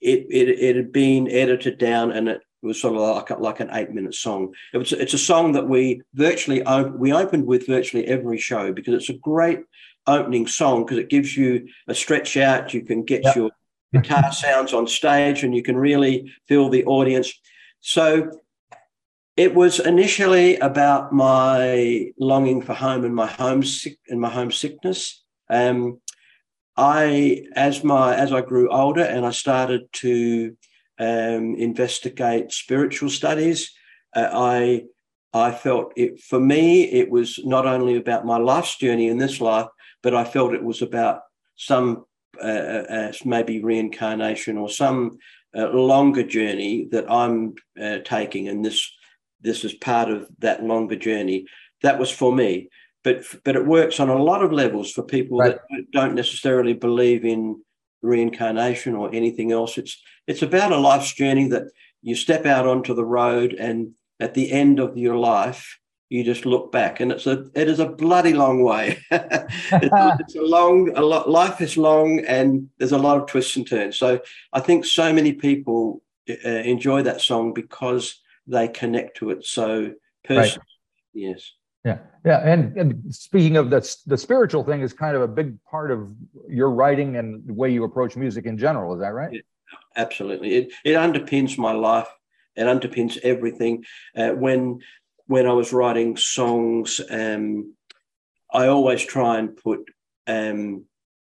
it, 0.00 0.26
it, 0.30 0.48
it 0.48 0.76
had 0.76 0.92
been 0.92 1.30
edited 1.30 1.78
down 1.78 2.10
and 2.10 2.28
it 2.28 2.40
was 2.60 2.80
sort 2.80 2.96
of 2.96 3.00
like, 3.00 3.38
like 3.38 3.60
an 3.60 3.70
eight 3.72 3.92
minute 3.92 4.14
song. 4.14 4.52
It 4.72 4.78
was, 4.78 4.92
it's 4.92 5.14
a 5.14 5.18
song 5.18 5.52
that 5.52 5.68
we 5.68 6.02
virtually 6.14 6.62
op- 6.64 6.96
we 6.96 7.12
opened 7.12 7.46
with 7.46 7.66
virtually 7.66 8.06
every 8.06 8.38
show 8.38 8.72
because 8.72 8.94
it's 8.94 9.10
a 9.10 9.18
great 9.18 9.60
opening 10.06 10.46
song 10.46 10.84
because 10.84 10.98
it 10.98 11.08
gives 11.08 11.36
you 11.36 11.68
a 11.88 11.94
stretch 11.94 12.36
out. 12.36 12.74
You 12.74 12.82
can 12.82 13.04
get 13.04 13.22
yep. 13.24 13.36
your 13.36 13.50
guitar 13.92 14.32
sounds 14.32 14.72
on 14.72 14.86
stage 14.86 15.44
and 15.44 15.54
you 15.54 15.62
can 15.62 15.76
really 15.76 16.32
feel 16.48 16.68
the 16.68 16.84
audience. 16.84 17.32
So 17.80 18.30
it 19.36 19.54
was 19.54 19.78
initially 19.78 20.56
about 20.56 21.12
my 21.12 22.10
longing 22.18 22.62
for 22.62 22.72
home 22.74 23.04
and 23.04 23.14
my 23.14 23.26
homesick 23.26 23.98
and 24.08 24.20
my 24.20 24.30
homesickness. 24.30 25.22
Um, 25.50 26.00
I, 26.76 27.44
as 27.54 27.84
my 27.84 28.14
as 28.16 28.32
I 28.32 28.40
grew 28.40 28.70
older 28.70 29.02
and 29.02 29.24
I 29.26 29.30
started 29.30 29.92
to 29.94 30.56
um, 30.98 31.54
investigate 31.56 32.52
spiritual 32.52 33.10
studies, 33.10 33.72
uh, 34.14 34.28
I 34.32 34.84
I 35.32 35.52
felt 35.52 35.92
it 35.96 36.20
for 36.20 36.40
me 36.40 36.84
it 36.84 37.10
was 37.10 37.38
not 37.44 37.66
only 37.66 37.96
about 37.96 38.24
my 38.24 38.38
life's 38.38 38.76
journey 38.78 39.08
in 39.08 39.18
this 39.18 39.40
life, 39.40 39.68
but 40.02 40.14
I 40.14 40.24
felt 40.24 40.54
it 40.54 40.64
was 40.64 40.80
about 40.80 41.20
some 41.56 42.06
uh, 42.42 42.46
uh, 42.46 43.12
maybe 43.24 43.62
reincarnation 43.62 44.56
or 44.56 44.68
some 44.68 45.18
uh, 45.56 45.68
longer 45.68 46.22
journey 46.22 46.88
that 46.90 47.10
I'm 47.10 47.54
uh, 47.80 47.98
taking, 48.04 48.48
and 48.48 48.64
this 48.64 48.90
this 49.40 49.64
is 49.64 49.74
part 49.74 50.10
of 50.10 50.28
that 50.38 50.64
longer 50.64 50.96
journey. 50.96 51.46
That 51.82 51.98
was 51.98 52.10
for 52.10 52.34
me 52.34 52.68
but 53.06 53.22
but 53.44 53.54
it 53.54 53.64
works 53.64 54.00
on 54.00 54.08
a 54.08 54.20
lot 54.20 54.42
of 54.42 54.52
levels 54.52 54.90
for 54.90 55.04
people 55.04 55.38
right. 55.38 55.56
that 55.70 55.90
don't 55.92 56.16
necessarily 56.16 56.72
believe 56.72 57.24
in 57.24 57.62
reincarnation 58.02 58.96
or 58.96 59.14
anything 59.14 59.52
else. 59.52 59.78
It's 59.78 60.02
it's 60.26 60.42
about 60.42 60.72
a 60.72 60.78
life's 60.78 61.12
journey 61.14 61.48
that 61.48 61.70
you 62.02 62.16
step 62.16 62.46
out 62.46 62.66
onto 62.66 62.94
the 62.94 63.04
road 63.04 63.52
and 63.52 63.94
at 64.18 64.34
the 64.34 64.50
end 64.50 64.80
of 64.80 64.98
your 64.98 65.16
life 65.16 65.78
you 66.08 66.24
just 66.24 66.46
look 66.46 66.72
back 66.72 66.98
and 66.98 67.12
it's 67.12 67.26
a 67.28 67.46
it 67.54 67.68
is 67.68 67.78
a 67.78 67.88
bloody 67.88 68.32
long 68.32 68.62
way 68.62 68.98
it's, 69.10 69.54
it's, 70.20 70.36
a 70.36 70.42
long 70.42 70.90
a 70.96 71.02
lot 71.02 71.28
life 71.28 71.60
is 71.60 71.76
long 71.76 72.20
and 72.20 72.68
there's 72.78 72.92
a 72.92 72.98
lot 72.98 73.20
of 73.20 73.26
twists 73.26 73.56
and 73.56 73.68
turns 73.68 73.98
so 73.98 74.20
i 74.52 74.60
think 74.60 74.84
so 74.84 75.12
many 75.12 75.32
people 75.32 76.00
uh, 76.30 76.48
enjoy 76.48 77.02
that 77.02 77.20
song 77.20 77.52
because 77.52 78.20
they 78.46 78.68
connect 78.68 79.16
to 79.18 79.30
it 79.30 79.44
so 79.44 79.92
personally 80.24 80.50
right. 80.50 80.58
yes 81.14 81.52
yeah, 81.86 81.98
yeah, 82.24 82.38
and, 82.38 82.76
and 82.76 83.14
speaking 83.14 83.56
of 83.56 83.70
the 83.70 83.96
the 84.06 84.18
spiritual 84.18 84.64
thing 84.64 84.80
is 84.80 84.92
kind 84.92 85.14
of 85.14 85.22
a 85.22 85.28
big 85.28 85.62
part 85.62 85.92
of 85.92 86.12
your 86.48 86.72
writing 86.72 87.14
and 87.16 87.46
the 87.46 87.54
way 87.54 87.70
you 87.70 87.84
approach 87.84 88.16
music 88.16 88.44
in 88.44 88.58
general. 88.58 88.92
Is 88.94 89.00
that 89.02 89.14
right? 89.14 89.32
Yeah, 89.32 89.40
absolutely, 89.94 90.54
it 90.54 90.72
it 90.84 90.94
underpins 90.94 91.56
my 91.56 91.70
life. 91.70 92.08
It 92.56 92.64
underpins 92.64 93.18
everything. 93.18 93.84
Uh, 94.16 94.30
when 94.30 94.80
when 95.26 95.46
I 95.46 95.52
was 95.52 95.72
writing 95.72 96.16
songs, 96.16 97.00
um, 97.08 97.72
I 98.52 98.66
always 98.66 99.04
try 99.04 99.38
and 99.38 99.56
put 99.56 99.88
um, 100.26 100.86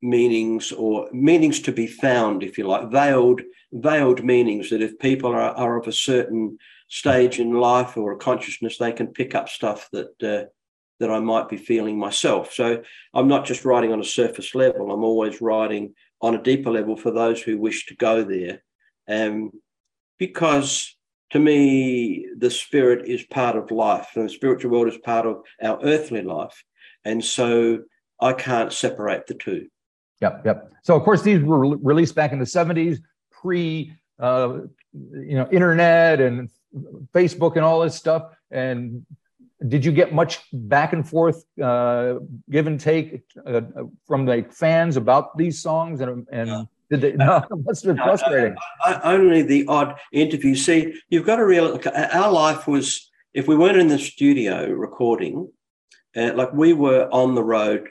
meanings 0.03 0.71
or 0.71 1.09
meanings 1.11 1.61
to 1.61 1.71
be 1.71 1.87
found, 1.87 2.43
if 2.43 2.59
you 2.59 2.67
like, 2.67 2.91
veiled 2.91 3.41
veiled 3.71 4.23
meanings 4.23 4.69
that 4.69 4.83
if 4.83 4.99
people 4.99 5.31
are, 5.31 5.41
are 5.41 5.79
of 5.79 5.87
a 5.87 5.91
certain 5.91 6.59
stage 6.87 7.39
in 7.39 7.53
life 7.53 7.97
or 7.97 8.11
a 8.11 8.17
consciousness, 8.17 8.77
they 8.77 8.91
can 8.91 9.07
pick 9.07 9.35
up 9.35 9.49
stuff 9.49 9.89
that 9.91 10.23
uh, 10.23 10.49
that 10.99 11.11
I 11.11 11.19
might 11.19 11.49
be 11.49 11.57
feeling 11.57 11.97
myself. 11.97 12.53
So 12.53 12.81
I'm 13.13 13.27
not 13.27 13.45
just 13.45 13.65
writing 13.65 13.91
on 13.91 13.99
a 13.99 14.05
surface 14.05 14.55
level. 14.55 14.91
I'm 14.91 15.03
always 15.03 15.41
writing 15.41 15.95
on 16.21 16.35
a 16.35 16.41
deeper 16.41 16.71
level 16.71 16.95
for 16.95 17.11
those 17.11 17.41
who 17.41 17.57
wish 17.57 17.87
to 17.87 17.95
go 17.95 18.23
there, 18.23 18.63
um, 19.09 19.51
because 20.17 20.95
to 21.31 21.39
me 21.39 22.27
the 22.37 22.49
spirit 22.49 23.07
is 23.07 23.23
part 23.23 23.57
of 23.57 23.71
life, 23.71 24.09
and 24.15 24.25
the 24.25 24.33
spiritual 24.33 24.71
world 24.71 24.87
is 24.87 24.97
part 24.99 25.25
of 25.25 25.41
our 25.61 25.79
earthly 25.83 26.21
life, 26.21 26.63
and 27.03 27.23
so 27.23 27.79
I 28.21 28.33
can't 28.33 28.71
separate 28.71 29.27
the 29.27 29.33
two. 29.33 29.67
Yep, 30.21 30.45
yep. 30.45 30.71
So 30.83 30.95
of 30.95 31.03
course 31.03 31.21
these 31.21 31.41
were 31.43 31.59
re- 31.59 31.79
released 31.81 32.15
back 32.15 32.31
in 32.31 32.39
the 32.39 32.45
70s, 32.45 32.99
pre 33.31 33.93
uh, 34.19 34.59
you 34.93 35.35
know 35.35 35.49
internet 35.51 36.21
and 36.21 36.49
Facebook 37.13 37.55
and 37.55 37.65
all 37.65 37.81
this 37.81 37.95
stuff. 37.95 38.35
And 38.51 39.05
did 39.67 39.85
you 39.85 39.91
get 39.91 40.13
much 40.13 40.39
back 40.51 40.93
and 40.93 41.07
forth, 41.07 41.45
uh, 41.61 42.15
give 42.49 42.67
and 42.67 42.79
take 42.79 43.23
uh, 43.45 43.61
from 44.05 44.25
the 44.25 44.45
fans 44.51 44.97
about 44.97 45.37
these 45.37 45.61
songs? 45.61 46.01
And, 46.01 46.27
and 46.31 46.67
did 46.89 47.01
they? 47.01 47.11
No, 47.13 47.37
it 47.51 47.57
must 47.65 47.85
have 47.85 47.95
been 47.95 48.03
frustrating. 48.03 48.55
only 49.03 49.41
the 49.41 49.65
odd 49.67 49.99
interview. 50.11 50.55
See, 50.55 50.93
you've 51.09 51.25
got 51.25 51.37
to 51.37 51.45
realize 51.45 51.85
our 51.87 52.31
life 52.31 52.67
was 52.67 53.09
if 53.33 53.47
we 53.47 53.55
weren't 53.55 53.77
in 53.77 53.87
the 53.87 53.99
studio 53.99 54.67
recording, 54.69 55.49
uh, 56.15 56.33
like 56.35 56.53
we 56.53 56.73
were 56.73 57.07
on 57.11 57.35
the 57.35 57.43
road 57.43 57.89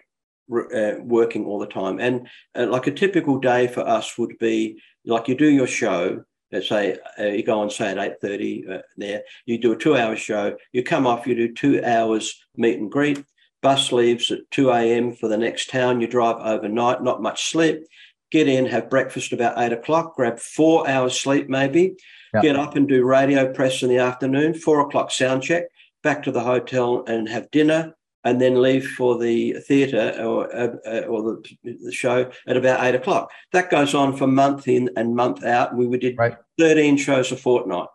uh, 0.53 0.95
working 1.01 1.47
all 1.47 1.59
the 1.59 1.67
time. 1.67 1.99
And 1.99 2.29
uh, 2.55 2.67
like 2.67 2.87
a 2.87 2.93
typical 2.93 3.39
day 3.39 3.67
for 3.67 3.81
us 3.81 4.19
would 4.19 4.39
be 4.39 4.81
like 5.05 5.29
you 5.29 5.35
do 5.35 5.49
your 5.49 5.67
show, 5.67 6.25
let's 6.53 6.69
say 6.69 6.99
uh, 7.19 7.25
you 7.25 7.43
go 7.43 7.61
on 7.61 7.71
say 7.71 7.91
at 7.91 8.21
8.30 8.21 8.71
uh, 8.71 8.83
there 8.97 9.23
you 9.47 9.59
do 9.59 9.73
a 9.73 9.77
two 9.77 9.97
hour 9.97 10.15
show 10.15 10.57
you 10.73 10.83
come 10.83 11.07
off 11.07 11.27
you 11.27 11.35
do 11.35 11.53
two 11.53 11.83
hours 11.85 12.45
meet 12.57 12.79
and 12.79 12.91
greet 12.91 13.25
bus 13.63 13.91
leaves 13.93 14.31
at 14.31 14.39
2 14.51 14.71
a.m 14.71 15.13
for 15.13 15.29
the 15.29 15.37
next 15.37 15.71
town 15.71 16.01
you 16.01 16.07
drive 16.07 16.37
overnight 16.37 17.03
not 17.03 17.23
much 17.23 17.51
sleep 17.51 17.85
get 18.31 18.49
in 18.49 18.67
have 18.67 18.91
breakfast 18.91 19.33
about 19.33 19.59
8 19.59 19.73
o'clock 19.73 20.15
grab 20.15 20.39
four 20.39 20.89
hours 20.89 21.19
sleep 21.19 21.49
maybe 21.49 21.97
yep. 22.35 22.43
get 22.43 22.57
up 22.57 22.77
and 22.77 22.89
do 22.89 23.05
radio 23.05 23.53
press 23.53 23.83
in 23.83 23.89
the 23.89 23.99
afternoon 23.99 24.55
four 24.55 24.81
o'clock 24.81 25.11
sound 25.11 25.43
check 25.43 25.65
back 26.03 26.23
to 26.23 26.33
the 26.33 26.41
hotel 26.41 27.05
and 27.07 27.29
have 27.29 27.51
dinner 27.51 27.95
and 28.25 28.41
then 28.41 28.61
leave 28.61 28.87
for 28.91 29.19
the 29.19 29.55
theatre 29.55 30.15
or, 30.21 30.55
uh, 30.55 30.77
uh, 30.87 31.01
or 31.07 31.23
the, 31.23 31.77
the, 31.85 31.93
show 31.93 32.31
at 32.47 32.57
about 32.57 32.85
eight 32.85 32.95
o'clock. 32.95 33.31
That 33.53 33.71
goes 33.71 33.95
on 33.95 34.17
for 34.17 34.27
month 34.27 34.69
in 34.69 34.91
and 34.97 35.17
month 35.17 35.45
out. 35.45 35.77
We 35.77 35.99
did 35.99 36.17
right. 36.17 36.37
13 36.59 36.97
shows 36.97 37.33
a 37.33 37.37
fortnight. 37.37 37.89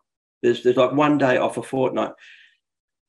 There's, 0.43 0.63
there's 0.63 0.77
like 0.77 0.91
one 0.91 1.17
day 1.17 1.37
off 1.37 1.57
a 1.57 1.63
fortnight. 1.63 2.11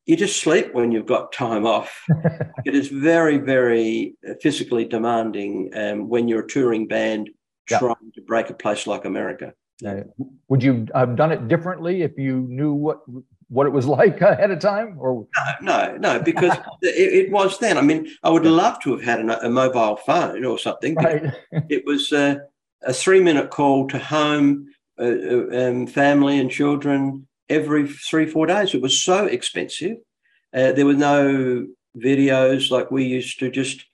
You 0.06 0.16
just 0.16 0.40
sleep 0.40 0.72
when 0.74 0.92
you've 0.92 1.06
got 1.06 1.32
time 1.32 1.66
off. 1.66 2.04
it 2.64 2.74
is 2.74 2.88
very, 2.88 3.38
very 3.38 4.14
physically 4.40 4.84
demanding 4.84 5.70
um, 5.74 6.08
when 6.08 6.28
you're 6.28 6.44
a 6.44 6.48
touring 6.48 6.86
band 6.86 7.30
yeah. 7.70 7.78
trying 7.78 8.12
to 8.14 8.22
break 8.22 8.48
a 8.48 8.54
place 8.54 8.86
like 8.86 9.04
America. 9.04 9.52
Uh, 9.86 10.02
would 10.48 10.62
you 10.62 10.86
have 10.92 11.14
done 11.14 11.30
it 11.30 11.46
differently 11.46 12.02
if 12.02 12.18
you 12.18 12.40
knew 12.48 12.72
what 12.72 13.00
what 13.48 13.66
it 13.66 13.70
was 13.70 13.86
like 13.98 14.20
ahead 14.20 14.50
of 14.50 14.58
time 14.58 14.96
or? 14.98 15.26
No 15.36 15.52
no 15.62 15.96
no 15.96 16.20
because 16.20 16.56
it, 16.82 17.26
it, 17.26 17.32
was 17.32 17.58
then. 17.58 17.78
I 17.78 17.82
mean 17.82 18.08
i 18.22 18.30
would 18.30 18.44
love 18.44 18.80
to 18.82 18.96
have 18.96 19.02
had 19.02 19.20
a, 19.20 19.46
a 19.46 19.50
mobile 19.50 19.96
phone 19.96 20.44
or 20.44 20.58
something 20.58 20.94
right. 20.96 21.32
it 21.68 21.84
was 21.86 22.12
uh, 22.12 22.36
a 22.82 22.92
three 22.92 23.20
minute 23.20 23.50
call 23.50 23.86
to 23.88 23.98
home 23.98 24.66
uh, 24.98 25.04
uh, 25.04 25.68
um, 25.68 25.86
family 25.86 26.38
and 26.40 26.50
children 26.50 27.28
every 27.48 27.86
three 27.86 28.26
four 28.26 28.46
days. 28.46 28.74
It 28.74 28.82
was 28.82 29.00
so 29.00 29.26
expensive. 29.26 29.98
Uh, 30.52 30.72
there 30.72 30.86
were 30.86 30.94
no 30.94 31.66
videos 31.96 32.70
like 32.70 32.90
we 32.90 33.04
used 33.04 33.38
to 33.38 33.50
just 33.50 33.84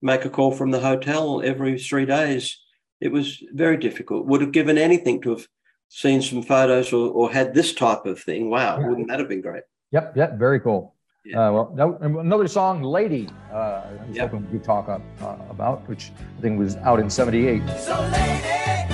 make 0.00 0.24
a 0.24 0.30
call 0.30 0.52
from 0.52 0.70
the 0.70 0.80
hotel 0.80 1.42
every 1.42 1.78
three 1.78 2.06
days 2.06 2.58
it 3.04 3.12
was 3.12 3.44
very 3.52 3.76
difficult 3.76 4.26
would 4.26 4.40
have 4.40 4.52
given 4.52 4.78
anything 4.78 5.20
to 5.20 5.30
have 5.30 5.46
seen 5.88 6.22
some 6.22 6.42
photos 6.42 6.92
or, 6.92 7.10
or 7.12 7.30
had 7.30 7.54
this 7.54 7.72
type 7.74 8.06
of 8.06 8.18
thing. 8.18 8.50
Wow, 8.50 8.80
yeah. 8.80 8.88
wouldn't 8.88 9.08
that 9.08 9.18
have 9.20 9.28
been 9.28 9.42
great? 9.42 9.62
Yep, 9.92 10.16
yep, 10.16 10.38
very 10.38 10.58
cool. 10.58 10.94
Yeah. 11.24 11.48
Uh, 11.48 11.52
well, 11.52 11.98
another 12.02 12.48
song, 12.48 12.82
"Lady," 12.82 13.28
uh, 13.52 13.56
I 13.56 14.06
was 14.06 14.16
yep. 14.16 14.30
hoping 14.30 14.46
we 14.46 14.58
could 14.58 14.64
talk 14.64 14.88
up, 14.88 15.02
uh, 15.22 15.36
about, 15.48 15.88
which 15.88 16.12
I 16.38 16.40
think 16.40 16.58
was 16.58 16.76
out 16.76 16.98
in 17.00 17.08
'78. 17.08 17.62
So, 17.78 17.98
lady. 18.12 18.93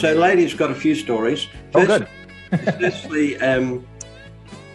So 0.00 0.14
Lady's 0.14 0.54
got 0.54 0.70
a 0.70 0.74
few 0.74 0.94
stories. 0.94 1.48
First, 1.72 1.90
oh, 1.90 1.98
good. 1.98 2.74
firstly, 2.80 3.36
um, 3.38 3.86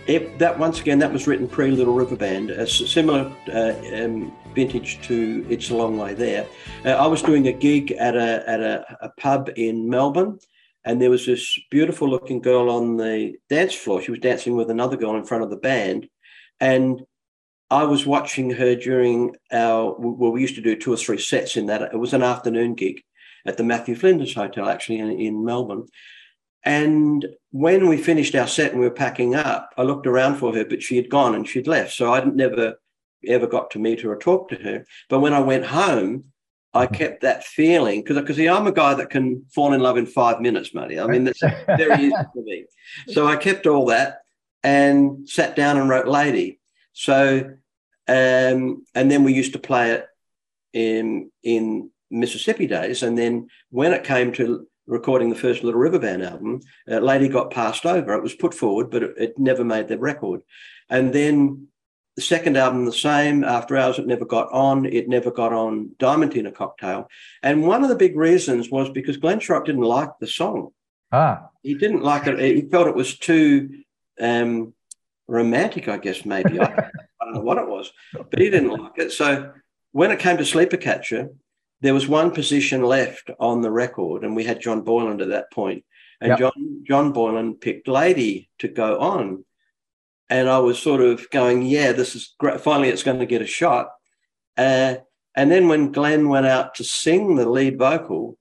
It, 0.05 0.37
that 0.39 0.59
once 0.59 0.81
again, 0.81 0.99
that 0.99 1.13
was 1.13 1.27
written 1.27 1.47
pre 1.47 1.71
Little 1.71 1.93
River 1.93 2.17
Band, 2.17 2.49
a 2.49 2.67
similar 2.67 3.31
uh, 3.53 3.73
um, 4.03 4.33
vintage 4.53 5.01
to 5.03 5.45
It's 5.49 5.69
a 5.69 5.75
Long 5.75 5.97
Way 5.97 6.13
There. 6.13 6.45
Uh, 6.83 6.89
I 6.89 7.07
was 7.07 7.21
doing 7.21 7.47
a 7.47 7.53
gig 7.53 7.93
at 7.93 8.15
a 8.15 8.43
at 8.45 8.59
a, 8.59 8.97
a, 9.01 9.09
pub 9.17 9.49
in 9.55 9.89
Melbourne, 9.89 10.39
and 10.83 11.01
there 11.01 11.09
was 11.09 11.25
this 11.25 11.57
beautiful 11.71 12.09
looking 12.09 12.41
girl 12.41 12.69
on 12.69 12.97
the 12.97 13.35
dance 13.49 13.73
floor. 13.73 14.01
She 14.01 14.11
was 14.11 14.19
dancing 14.19 14.57
with 14.57 14.69
another 14.69 14.97
girl 14.97 15.15
in 15.15 15.23
front 15.23 15.45
of 15.45 15.49
the 15.49 15.55
band, 15.55 16.09
and 16.59 17.01
I 17.71 17.85
was 17.85 18.05
watching 18.05 18.51
her 18.51 18.75
during 18.75 19.37
our 19.53 19.95
well, 19.97 20.31
we 20.31 20.41
used 20.41 20.55
to 20.55 20.61
do 20.61 20.75
two 20.75 20.91
or 20.91 20.97
three 20.97 21.17
sets 21.17 21.55
in 21.55 21.67
that. 21.67 21.81
It 21.81 21.97
was 21.97 22.13
an 22.13 22.23
afternoon 22.23 22.75
gig 22.75 23.01
at 23.45 23.57
the 23.57 23.63
Matthew 23.63 23.95
Flinders 23.95 24.33
Hotel, 24.33 24.69
actually 24.69 24.99
in, 24.99 25.11
in 25.11 25.45
Melbourne. 25.45 25.87
And 26.63 27.25
when 27.51 27.87
we 27.87 27.97
finished 27.97 28.35
our 28.35 28.47
set 28.47 28.71
and 28.71 28.79
we 28.79 28.87
were 28.87 28.93
packing 28.93 29.35
up, 29.35 29.73
I 29.77 29.83
looked 29.83 30.07
around 30.07 30.37
for 30.37 30.55
her, 30.55 30.63
but 30.63 30.81
she 30.81 30.95
had 30.95 31.09
gone 31.09 31.35
and 31.35 31.47
she'd 31.47 31.67
left. 31.67 31.93
So 31.93 32.13
I'd 32.13 32.35
never 32.35 32.75
ever 33.25 33.47
got 33.47 33.71
to 33.71 33.79
meet 33.79 34.01
her 34.01 34.11
or 34.11 34.17
talk 34.17 34.49
to 34.49 34.55
her. 34.55 34.85
But 35.09 35.19
when 35.19 35.33
I 35.33 35.39
went 35.39 35.65
home, 35.65 36.25
I 36.73 36.85
mm-hmm. 36.85 36.95
kept 36.95 37.21
that 37.21 37.43
feeling 37.43 38.01
because 38.01 38.17
because 38.17 38.39
I'm 38.39 38.67
a 38.67 38.71
guy 38.71 38.93
that 38.93 39.09
can 39.09 39.45
fall 39.53 39.73
in 39.73 39.81
love 39.81 39.97
in 39.97 40.05
five 40.05 40.39
minutes, 40.39 40.73
Marty. 40.73 40.99
I 40.99 41.07
mean, 41.07 41.25
that's 41.25 41.41
very 41.67 42.05
easy 42.05 42.15
for 42.33 42.43
me. 42.43 42.65
So 43.09 43.27
I 43.27 43.35
kept 43.35 43.67
all 43.67 43.87
that 43.87 44.21
and 44.63 45.27
sat 45.27 45.55
down 45.55 45.77
and 45.77 45.89
wrote 45.89 46.07
Lady. 46.07 46.59
So 46.93 47.55
um, 48.07 48.85
and 48.93 49.09
then 49.09 49.23
we 49.23 49.33
used 49.33 49.53
to 49.53 49.59
play 49.59 49.91
it 49.91 50.07
in 50.73 51.31
in 51.41 51.89
Mississippi 52.13 52.67
days. 52.67 53.03
And 53.03 53.17
then 53.17 53.47
when 53.71 53.93
it 53.93 54.03
came 54.03 54.31
to 54.33 54.67
recording 54.85 55.29
the 55.29 55.35
first 55.35 55.63
Little 55.63 55.79
River 55.79 55.99
Band 55.99 56.23
album, 56.23 56.61
uh, 56.89 56.99
Lady 56.99 57.27
got 57.27 57.51
passed 57.51 57.85
over. 57.85 58.13
It 58.13 58.23
was 58.23 58.35
put 58.35 58.53
forward, 58.53 58.89
but 58.91 59.03
it, 59.03 59.13
it 59.17 59.39
never 59.39 59.63
made 59.63 59.87
the 59.87 59.97
record. 59.97 60.41
And 60.89 61.13
then 61.13 61.67
the 62.15 62.21
second 62.21 62.57
album, 62.57 62.85
the 62.85 62.93
same. 62.93 63.43
After 63.43 63.75
Hours, 63.75 63.97
it 63.97 64.05
never 64.05 64.25
got 64.25 64.51
on. 64.51 64.85
It 64.85 65.09
never 65.09 65.31
got 65.31 65.51
on 65.51 65.95
Diamantina 65.97 66.53
Cocktail. 66.53 67.09
And 67.41 67.65
one 67.65 67.83
of 67.83 67.89
the 67.89 67.95
big 67.95 68.15
reasons 68.15 68.69
was 68.69 68.89
because 68.89 69.17
Glenn 69.17 69.39
Shorrock 69.39 69.65
didn't 69.65 69.81
like 69.81 70.11
the 70.19 70.27
song. 70.27 70.69
Ah. 71.11 71.49
He 71.63 71.73
didn't 71.75 72.03
like 72.03 72.27
it. 72.27 72.39
He 72.39 72.69
felt 72.69 72.87
it 72.87 72.95
was 72.95 73.17
too 73.17 73.83
um, 74.19 74.73
romantic, 75.27 75.87
I 75.87 75.97
guess, 75.97 76.25
maybe. 76.25 76.59
I, 76.59 76.65
I 76.65 77.25
don't 77.25 77.33
know 77.35 77.41
what 77.41 77.57
it 77.57 77.67
was, 77.67 77.91
but 78.13 78.39
he 78.39 78.49
didn't 78.49 78.71
like 78.71 78.97
it. 78.97 79.11
So 79.11 79.51
when 79.91 80.11
it 80.11 80.19
came 80.19 80.37
to 80.37 80.45
Sleeper 80.45 80.77
Catcher, 80.77 81.29
there 81.83 81.93
was 81.93 82.07
one 82.07 82.31
position 82.31 82.81
left 82.81 83.29
on 83.41 83.61
the 83.61 83.69
record, 83.69 84.23
and 84.23 84.37
we 84.37 84.45
had 84.45 84.61
John 84.61 84.81
Boylan 84.81 85.19
at 85.19 85.27
that 85.27 85.51
point. 85.51 85.83
And 86.21 86.29
yep. 86.29 86.39
John 86.39 86.83
John 86.87 87.11
Boylan 87.11 87.55
picked 87.55 87.89
Lady 87.89 88.49
to 88.59 88.69
go 88.69 88.99
on, 88.99 89.43
and 90.29 90.49
I 90.49 90.59
was 90.59 90.79
sort 90.79 91.01
of 91.01 91.29
going, 91.29 91.63
"Yeah, 91.63 91.91
this 91.91 92.15
is 92.15 92.35
great. 92.39 92.61
Finally, 92.61 92.87
it's 92.87 93.03
going 93.03 93.19
to 93.19 93.25
get 93.25 93.41
a 93.41 93.45
shot." 93.45 93.89
Uh, 94.57 94.95
and 95.35 95.51
then 95.51 95.67
when 95.67 95.91
Glenn 95.91 96.29
went 96.29 96.45
out 96.45 96.75
to 96.75 96.85
sing 96.85 97.35
the 97.35 97.49
lead 97.49 97.77
vocal, 97.77 98.37